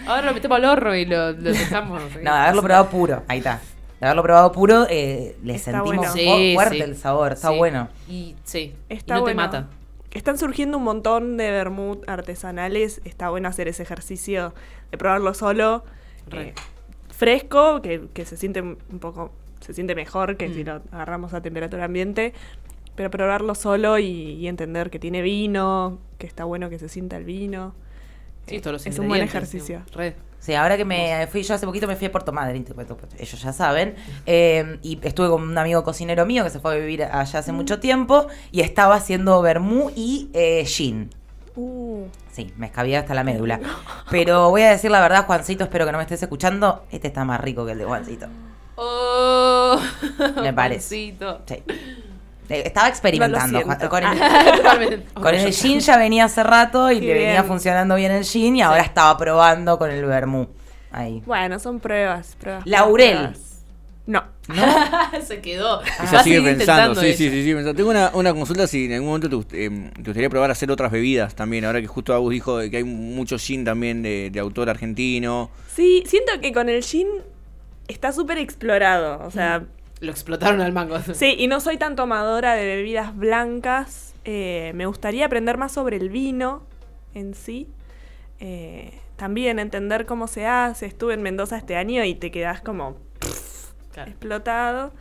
Ahora 0.07 0.23
lo 0.23 0.33
metemos 0.33 0.57
al 0.57 0.65
horro 0.65 0.95
y 0.95 1.05
lo, 1.05 1.33
lo 1.33 1.51
dejamos. 1.53 2.01
no, 2.15 2.33
de 2.33 2.39
haberlo 2.39 2.63
probado 2.63 2.89
puro, 2.89 3.25
ahí 3.29 3.41
está. 3.41 3.61
De 4.01 4.07
haberlo 4.07 4.23
probado 4.23 4.51
puro, 4.53 4.87
eh, 4.89 5.37
le 5.43 5.55
Está 5.57 5.73
sentimos 5.73 5.97
bueno. 5.97 6.13
fu- 6.13 6.19
Sí, 6.19 6.53
fuerte 6.55 6.77
sí. 6.77 6.83
el 6.83 6.97
sabor, 6.97 7.33
está 7.33 7.51
Sí. 7.51 7.57
bueno. 7.59 7.89
Y 8.09 8.35
sí, 8.45 8.75
Está 8.89 9.15
y 9.15 9.17
no 9.19 9.21
bueno. 9.23 9.43
te 9.43 9.47
mata. 9.59 9.69
Están 10.13 10.39
surgiendo 10.39 10.79
un 10.79 10.85
montón 10.85 11.37
de 11.37 11.51
vermut 11.51 12.09
artesanales. 12.09 13.01
Está 13.05 13.29
bueno 13.31 13.49
hacer 13.49 13.69
ese 13.69 13.83
ejercicio 13.83 14.55
de 14.91 14.99
probarlo 14.99 15.35
solo. 15.35 15.85
Eh, 16.33 16.55
fresco, 17.11 17.83
que, 17.83 18.09
que 18.15 18.25
se 18.25 18.37
siente 18.37 18.63
un 18.63 18.77
poco, 19.01 19.33
se 19.61 19.75
siente 19.75 19.95
mejor 19.95 20.37
que 20.37 20.49
Mm. 20.49 20.55
si 20.55 20.65
lo 20.65 20.83
agarramos 20.93 21.35
a 21.35 21.43
temperatura 21.43 21.85
ambiente. 21.85 22.33
Pero 22.97 23.11
probarlo 23.11 23.55
solo 23.55 23.99
y, 23.99 24.05
y 24.05 24.49
entender 24.49 24.91
que 24.91 24.99
tiene 24.99 25.23
vino, 25.23 25.99
que 26.19 26.27
está 26.27 26.45
bueno 26.45 26.69
que 26.71 26.79
se 26.79 26.89
sienta 26.89 27.17
el 27.17 27.25
vino. 27.25 27.75
Sí, 28.47 28.57
Eh, 28.57 28.61
todos 28.61 28.73
los 28.73 28.87
es 28.87 28.99
un 28.99 29.09
buen 29.09 29.23
ejercicio. 29.23 29.83
sí. 29.95 30.13
Sí, 30.41 30.55
ahora 30.55 30.79
que 30.79 30.87
me 30.87 31.29
fui, 31.31 31.43
yo 31.43 31.55
hace 31.55 31.67
poquito 31.67 31.87
me 31.87 31.97
fui 31.97 32.07
a 32.07 32.13
Puerto 32.13 32.33
Madryn, 32.33 32.65
ellos 33.19 33.43
ya 33.43 33.53
saben, 33.53 33.95
eh, 34.25 34.79
y 34.83 34.99
estuve 35.03 35.29
con 35.29 35.43
un 35.43 35.59
amigo 35.59 35.85
cocinero 35.85 36.25
mío 36.25 36.43
que 36.45 36.51
se 36.51 36.61
fue 36.61 36.75
a 36.75 36.79
vivir 36.79 37.05
allá 37.05 37.39
hace 37.39 37.53
mucho 37.53 37.79
tiempo 37.79 38.27
y 38.51 38.63
estaba 38.63 38.95
haciendo 38.95 39.43
vermú 39.43 39.91
y 39.95 40.31
eh, 40.33 40.65
gin. 40.65 41.11
Uh, 41.57 42.07
Sí, 42.33 42.53
me 42.57 42.67
escabía 42.67 43.01
hasta 43.01 43.13
la 43.13 43.23
médula. 43.23 43.61
Pero 44.11 44.49
voy 44.51 44.63
a 44.63 44.71
decir 44.71 44.91
la 44.91 45.01
verdad, 45.01 45.27
Juancito, 45.27 45.65
espero 45.65 45.85
que 45.85 45.93
no 45.93 45.99
me 45.99 46.05
estés 46.05 46.23
escuchando, 46.23 46.85
este 46.91 47.09
está 47.09 47.25
más 47.25 47.41
rico 47.41 47.67
que 47.67 47.73
el 47.73 47.79
de 47.79 47.85
Juancito. 47.85 48.27
Oh, 48.77 49.79
Me 50.43 50.55
parece. 50.55 50.97
Juancito. 51.19 51.43
Sí. 51.45 51.63
Estaba 52.51 52.89
experimentando. 52.89 53.61
No 53.65 53.89
con 53.89 54.03
el, 54.05 54.19
Totalmente. 54.57 55.07
con 55.15 55.35
el 55.35 55.53
gin 55.53 55.81
ya 55.81 55.97
venía 55.97 56.25
hace 56.25 56.43
rato 56.43 56.91
y 56.91 57.01
Qué 57.01 57.07
le 57.07 57.15
venía 57.15 57.31
bien. 57.33 57.45
funcionando 57.47 57.95
bien 57.95 58.13
el 58.13 58.25
gin 58.25 58.57
y 58.57 58.63
ahora 58.63 58.83
estaba 58.83 59.17
probando 59.17 59.79
con 59.79 59.91
el 59.91 60.05
vermú. 60.05 60.49
Ahí. 60.93 61.23
bueno, 61.25 61.59
son 61.61 61.79
pruebas, 61.79 62.37
pruebas. 62.41 62.67
Laurel. 62.67 63.17
pruebas. 63.17 63.41
No. 64.07 64.25
Se 65.25 65.41
quedó. 65.41 65.81
Ella 65.83 66.13
Va 66.13 66.19
a 66.21 66.25
sigue 66.25 66.43
pensando, 66.43 67.01
sí, 67.01 67.07
ella. 67.07 67.17
sí, 67.17 67.31
sí, 67.31 67.45
sí, 67.45 67.55
pensando. 67.55 67.77
Tengo 67.77 67.91
una, 67.91 68.11
una 68.13 68.35
consulta 68.35 68.67
si 68.67 68.87
en 68.87 68.95
algún 68.95 69.09
momento 69.11 69.45
te, 69.45 69.67
em, 69.67 69.91
te 69.93 70.03
gustaría 70.03 70.29
probar 70.29 70.51
a 70.51 70.53
hacer 70.55 70.69
otras 70.73 70.91
bebidas 70.91 71.37
también, 71.37 71.65
ahora 71.65 71.81
que 71.81 71.87
justo 71.87 72.13
Agus 72.13 72.33
dijo 72.33 72.59
que 72.69 72.77
hay 72.79 72.83
mucho 72.83 73.39
gin 73.39 73.65
también 73.65 74.03
de, 74.03 74.31
de 74.33 74.41
autor 74.41 74.69
argentino. 74.69 75.51
Sí, 75.77 76.03
siento 76.07 76.33
que 76.41 76.53
con 76.53 76.69
el 76.69 76.83
gin 76.83 77.07
está 77.87 78.11
súper 78.11 78.39
explorado. 78.39 79.25
O 79.25 79.31
sea, 79.31 79.63
Lo 80.01 80.11
explotaron 80.11 80.61
al 80.61 80.73
mango. 80.73 80.99
sí, 81.15 81.35
y 81.39 81.47
no 81.47 81.61
soy 81.61 81.77
tan 81.77 81.95
tomadora 81.97 82.55
de 82.55 82.65
bebidas 82.65 83.17
blancas. 83.17 84.15
Eh, 84.25 84.73
me 84.75 84.87
gustaría 84.87 85.27
aprender 85.27 85.57
más 85.59 85.73
sobre 85.73 85.97
el 85.97 86.09
vino 86.09 86.63
en 87.15 87.35
sí. 87.35 87.69
Eh, 88.39 88.99
también 89.17 89.59
entender 89.59 90.07
cómo 90.07 90.27
se 90.27 90.47
hace. 90.47 90.87
Estuve 90.87 91.15
en 91.15 91.23
Mendoza 91.23 91.59
este 91.59 91.77
año 91.77 92.05
y 92.05 92.15
te 92.15 92.31
quedas 92.31 92.61
como 92.63 92.97
Claro. 93.93 94.11
explotado. 94.11 94.93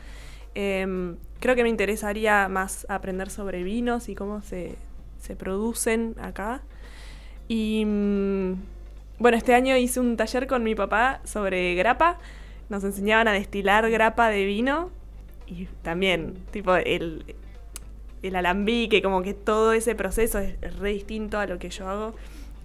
Em, 0.55 1.15
creo 1.39 1.55
que 1.55 1.63
me 1.63 1.69
interesaría 1.69 2.49
más 2.49 2.85
aprender 2.89 3.29
sobre 3.29 3.63
vinos 3.63 4.09
y 4.09 4.15
cómo 4.15 4.41
se, 4.41 4.75
se 5.21 5.35
producen 5.37 6.15
acá. 6.21 6.61
Y 7.47 7.85
mm, 7.85 8.53
bueno, 9.19 9.37
este 9.37 9.53
año 9.53 9.77
hice 9.77 9.99
un 10.01 10.17
taller 10.17 10.47
con 10.47 10.63
mi 10.63 10.75
papá 10.75 11.21
sobre 11.23 11.75
grapa. 11.75 12.17
Nos 12.69 12.83
enseñaban 12.83 13.27
a 13.27 13.31
destilar 13.33 13.89
grapa 13.89 14.29
de 14.29 14.45
vino. 14.45 14.89
Y 15.47 15.65
también, 15.81 16.35
tipo, 16.51 16.75
el, 16.75 17.35
el 18.21 18.35
alambique, 18.35 19.01
como 19.01 19.21
que 19.23 19.33
todo 19.33 19.73
ese 19.73 19.95
proceso 19.95 20.39
es, 20.39 20.55
re 20.79 20.91
distinto 20.91 21.39
a 21.39 21.47
lo 21.47 21.57
que 21.57 21.69
yo 21.69 21.87
hago. 21.89 22.13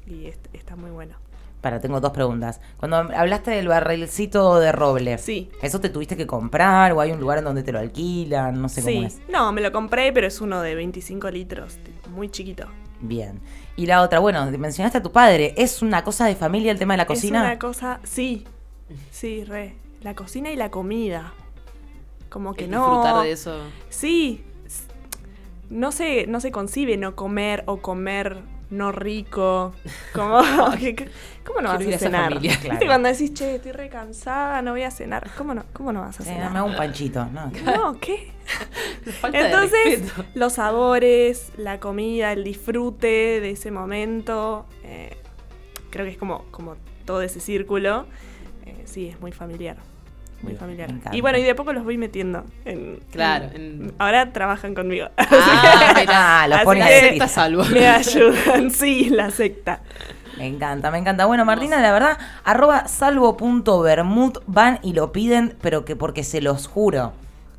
Y 0.07 0.27
es- 0.27 0.39
está 0.53 0.77
muy 0.77 0.91
bueno. 0.91 1.15
Para, 1.63 1.81
tengo 1.81 1.99
dos 1.99 2.11
preguntas. 2.13 2.61
Cuando 2.77 2.97
hablaste 2.99 3.53
del 3.53 3.69
barrilcito 3.69 4.59
de 4.61 4.71
roble, 4.71 5.17
Sí. 5.17 5.49
¿eso 5.63 5.81
te 5.81 5.89
tuviste 5.89 6.15
que 6.15 6.27
comprar 6.27 6.93
o 6.93 7.01
hay 7.01 7.11
un 7.13 7.21
lugar 7.21 7.39
en 7.39 7.45
donde 7.45 7.63
te 7.63 7.73
lo 7.73 7.79
alquilan? 7.79 8.61
No 8.61 8.69
sé 8.69 8.83
sí. 8.83 8.95
cómo 8.97 9.07
es. 9.07 9.19
No, 9.31 9.51
me 9.51 9.63
lo 9.63 9.73
compré, 9.73 10.13
pero 10.13 10.27
es 10.27 10.43
uno 10.43 10.61
de 10.61 10.75
25 10.75 11.31
litros, 11.31 11.79
muy 12.11 12.29
chiquito. 12.29 12.67
Bien. 13.01 13.41
Y 13.77 13.87
la 13.87 14.03
otra, 14.03 14.19
bueno, 14.19 14.45
mencionaste 14.59 14.99
a 14.99 15.03
tu 15.03 15.11
padre. 15.11 15.55
¿Es 15.57 15.81
una 15.81 16.05
cosa 16.05 16.27
de 16.27 16.35
familia 16.37 16.71
el 16.71 16.79
tema 16.79 16.93
de 16.95 16.99
la 16.99 17.07
cocina? 17.07 17.39
Es 17.39 17.45
una 17.47 17.59
cosa, 17.59 18.01
sí, 18.05 18.45
sí, 19.11 19.45
re. 19.45 19.75
La 20.05 20.15
cocina 20.15 20.51
y 20.53 20.57
la 20.57 20.71
comida. 20.71 21.33
Como 22.29 22.55
que 22.55 22.65
El 22.67 22.71
no. 22.71 22.79
disfrutar 22.87 23.25
de 23.25 23.33
eso. 23.33 23.59
Sí. 23.89 24.45
No 25.71 25.91
se, 25.93 26.27
no 26.29 26.41
se 26.41 26.53
concibe 26.53 26.97
no 26.97 27.17
comer 27.17 27.65
o 27.67 27.79
comer 27.79 28.39
no 28.71 28.93
rico. 28.93 29.73
Como, 30.13 30.39
¿Cómo 31.45 31.61
no 31.61 31.77
Quiero 31.77 31.91
vas 31.91 31.95
a 31.95 31.99
cenar? 31.99 32.25
familia, 32.35 32.51
¿Viste 32.53 32.69
claro. 32.69 32.87
cuando 32.87 33.09
decís, 33.09 33.35
che, 33.35 33.57
estoy 33.57 33.73
re 33.73 33.89
cansada, 33.89 34.63
no 34.63 34.73
voy 34.73 34.83
a 34.83 34.91
cenar? 34.91 35.31
¿Cómo 35.39 35.55
no, 35.55 35.65
cómo 35.73 35.93
no 35.93 36.01
vas 36.03 36.21
a 36.21 36.23
Sí, 36.23 36.31
cenar? 36.31 36.53
me 36.53 36.59
hago 36.59 36.69
un 36.69 36.77
panchito, 36.77 37.25
¿no? 37.27 37.51
No, 37.65 37.99
¿qué? 38.01 38.33
Entonces, 39.33 40.03
los 40.35 40.55
sabores, 40.55 41.51
la 41.57 41.81
comida, 41.81 42.33
el 42.33 42.45
disfrute 42.45 43.41
de 43.41 43.51
ese 43.51 43.71
momento, 43.71 44.67
eh, 44.83 45.17
creo 45.91 46.05
que 46.05 46.13
es 46.13 46.19
como, 46.19 46.45
como 46.51 46.77
todo 47.05 47.23
ese 47.23 47.41
círculo. 47.41 48.07
Eh, 48.67 48.83
sí, 48.87 49.09
es 49.09 49.21
muy 49.21 49.33
familiar. 49.33 49.77
Muy 50.43 50.53
Bien, 50.53 50.61
familiar. 50.61 50.91
Y 51.13 51.21
bueno, 51.23 51.39
y 51.39 51.43
de 51.43 51.55
poco 51.55 51.73
los 51.73 51.85
voy 51.85 51.97
metiendo. 51.97 52.45
En, 52.67 52.99
Claro, 53.13 53.47
en- 53.55 53.55
en- 53.57 53.93
ahora 53.99 54.33
trabajan 54.33 54.75
conmigo. 54.75 55.09
Ah, 55.17 55.95
Ah, 56.09 56.47
los 56.49 56.57
Así 56.59 56.65
pone 56.67 56.81
que- 56.81 56.85
a 56.85 56.89
la 56.89 56.93
decir. 56.95 57.09
secta 57.11 57.29
salvo. 57.29 57.65
me 57.65 57.87
ayudan, 57.87 58.71
sí, 58.71 59.09
la 59.11 59.31
secta. 59.31 59.81
Me 60.37 60.47
encanta, 60.49 60.91
me 60.91 60.99
encanta. 60.99 61.27
Bueno, 61.27 61.45
Martina, 61.45 61.81
la 61.81 61.93
verdad, 61.93 62.19
arroba 62.45 62.89
salvo.bermud 62.89 64.39
van 64.47 64.81
y 64.83 64.93
lo 64.93 65.13
piden, 65.13 65.57
pero 65.63 65.85
que 65.85 65.97
porque 65.97 66.25
se 66.25 66.41
los 66.41 66.67
juro 66.67 67.13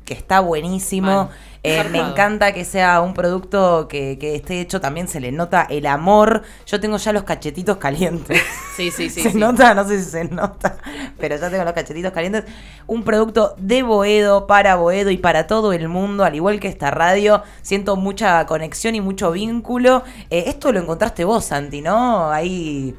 que 0.06 0.14
está 0.14 0.40
buenísimo. 0.40 1.28
Eh, 1.62 1.82
me 1.90 1.98
encanta 1.98 2.52
que 2.52 2.64
sea 2.64 3.00
un 3.00 3.12
producto 3.12 3.88
que, 3.88 4.18
que 4.20 4.36
esté 4.36 4.60
hecho, 4.60 4.80
también 4.80 5.08
se 5.08 5.18
le 5.18 5.32
nota 5.32 5.66
el 5.68 5.86
amor. 5.86 6.42
Yo 6.64 6.78
tengo 6.78 6.96
ya 6.96 7.12
los 7.12 7.24
cachetitos 7.24 7.78
calientes. 7.78 8.40
Sí, 8.76 8.92
sí, 8.92 9.10
sí. 9.10 9.20
¿Se 9.22 9.32
sí. 9.32 9.36
nota? 9.36 9.74
No 9.74 9.86
sé 9.86 10.00
si 10.02 10.08
se 10.08 10.24
nota, 10.26 10.78
pero 11.18 11.36
ya 11.36 11.50
tengo 11.50 11.64
los 11.64 11.72
cachetitos 11.72 12.12
calientes. 12.12 12.44
Un 12.86 13.02
producto 13.02 13.56
de 13.58 13.82
Boedo, 13.82 14.46
para 14.46 14.76
Boedo 14.76 15.10
y 15.10 15.16
para 15.16 15.48
todo 15.48 15.72
el 15.72 15.88
mundo, 15.88 16.24
al 16.24 16.36
igual 16.36 16.60
que 16.60 16.68
esta 16.68 16.92
radio. 16.92 17.42
Siento 17.62 17.96
mucha 17.96 18.46
conexión 18.46 18.94
y 18.94 19.00
mucho 19.00 19.32
vínculo. 19.32 20.04
Eh, 20.30 20.44
esto 20.46 20.70
lo 20.70 20.78
encontraste 20.78 21.24
vos, 21.24 21.46
Santi, 21.46 21.80
¿no? 21.80 22.30
Ahí... 22.30 22.94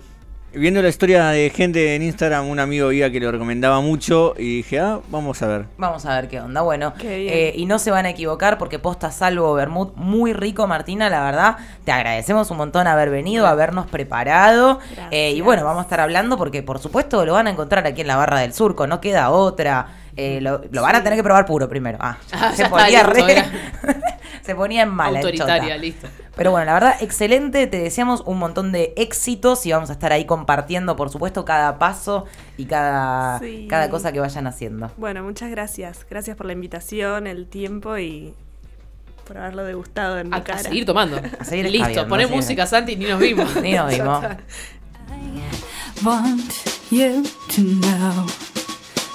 Viendo 0.54 0.82
la 0.82 0.88
historia 0.88 1.28
de 1.28 1.50
gente 1.50 1.96
en 1.96 2.02
Instagram, 2.02 2.48
un 2.48 2.60
amigo 2.60 2.88
veía 2.88 3.12
que 3.12 3.20
lo 3.20 3.32
recomendaba 3.32 3.82
mucho 3.82 4.34
y 4.38 4.58
dije, 4.58 4.80
ah, 4.80 5.00
vamos 5.10 5.42
a 5.42 5.48
ver. 5.48 5.66
Vamos 5.78 6.06
a 6.06 6.16
ver 6.16 6.30
qué 6.30 6.40
onda. 6.40 6.62
Bueno, 6.62 6.94
Qué 6.98 7.50
eh, 7.50 7.54
y 7.56 7.66
no 7.66 7.78
se 7.80 7.92
van 7.92 8.06
a 8.06 8.10
equivocar 8.10 8.58
porque 8.58 8.80
posta 8.80 9.12
salvo 9.12 9.54
Bermud 9.54 9.90
muy 9.96 10.32
rico, 10.34 10.66
Martina. 10.66 11.10
La 11.10 11.22
verdad, 11.22 11.58
te 11.84 11.92
agradecemos 11.92 12.50
un 12.50 12.58
montón 12.58 12.88
haber 12.88 13.10
venido, 13.10 13.46
habernos 13.46 13.88
preparado. 13.88 14.80
Eh, 15.12 15.32
y 15.32 15.42
bueno, 15.42 15.66
vamos 15.66 15.82
a 15.82 15.84
estar 15.84 16.00
hablando 16.00 16.38
porque, 16.38 16.64
por 16.64 16.80
supuesto, 16.80 17.26
lo 17.26 17.34
van 17.34 17.48
a 17.48 17.52
encontrar 17.52 17.86
aquí 17.86 18.02
en 18.02 18.08
la 18.08 18.16
Barra 18.16 18.40
del 18.40 18.54
Surco. 18.54 18.88
No 18.88 19.02
queda 19.02 19.30
otra. 19.32 19.88
Eh, 20.16 20.40
lo, 20.42 20.62
lo 20.72 20.82
van 20.82 20.96
a 20.96 21.04
tener 21.04 21.18
que 21.20 21.24
probar 21.24 21.46
puro 21.46 21.70
primero. 21.70 21.98
Ah, 22.02 22.18
Ah, 22.32 22.52
se 22.52 22.58
ya 22.58 22.64
está, 22.66 22.70
ponía 22.70 23.04
listo, 23.04 23.28
re-. 23.84 23.96
se 24.48 24.56
ponía 24.56 24.82
en 24.82 24.90
mala. 24.90 25.20
Autoritaria, 25.20 25.78
listo. 25.78 26.08
Pero 26.36 26.52
bueno, 26.52 26.66
la 26.66 26.74
verdad, 26.74 26.96
excelente. 27.02 27.68
Te 27.68 27.78
deseamos 27.80 28.24
un 28.26 28.40
montón 28.40 28.72
de 28.72 28.94
éxitos 28.96 29.66
y 29.66 29.72
vamos 29.72 29.90
a 29.90 29.94
estar 29.94 30.12
ahí 30.14 30.26
compartiendo, 30.26 30.96
por 30.96 31.10
supuesto, 31.10 31.46
cada 31.46 31.78
paso 31.78 32.26
y 32.58 32.66
cada, 32.66 33.40
Sí. 33.40 33.68
cada 33.70 33.90
cosa 33.90 34.12
que 34.12 34.20
vayan 34.20 34.48
haciendo. 34.48 34.92
Bueno, 34.98 35.24
muchas 35.24 35.52
gracias. 35.52 36.06
Gracias 36.10 36.36
por 36.38 36.46
la 36.48 36.54
invitación, 36.54 37.28
el 37.28 37.48
tiempo 37.48 37.98
y 37.98 38.34
por 39.28 39.38
haberlo 39.38 39.64
degustado 39.66 40.18
en 40.20 40.30
mi 40.30 40.38
A, 40.38 40.58
seguir 40.58 40.86
tomando. 40.86 41.18
A 41.40 41.44
seguir 41.44 41.70
Listo, 41.70 42.08
poné 42.08 42.28
música, 42.28 42.66
Santi, 42.66 42.96
ni 42.96 43.06
nos 43.06 43.20
vimos. 43.20 43.56
Ni 43.62 43.74
nos 43.74 43.92
vimos. 43.94 44.24
want 46.04 46.64
you 46.92 47.24
to 47.50 47.62
know 47.62 48.28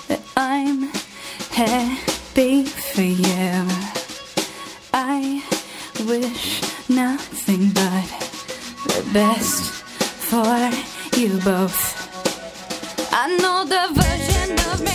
that 0.08 0.20
I'm 0.36 0.90
happy 1.52 2.64
for 2.64 3.02
you. 3.02 3.91
Wish 6.12 6.60
nothing 6.90 7.70
but 7.70 8.04
the 8.84 9.02
best 9.14 9.72
for 10.28 10.68
you 11.18 11.40
both. 11.40 11.80
I 13.14 13.34
know 13.40 13.64
the 13.64 13.88
version 13.98 14.58
of 14.72 14.84
me. 14.84 14.91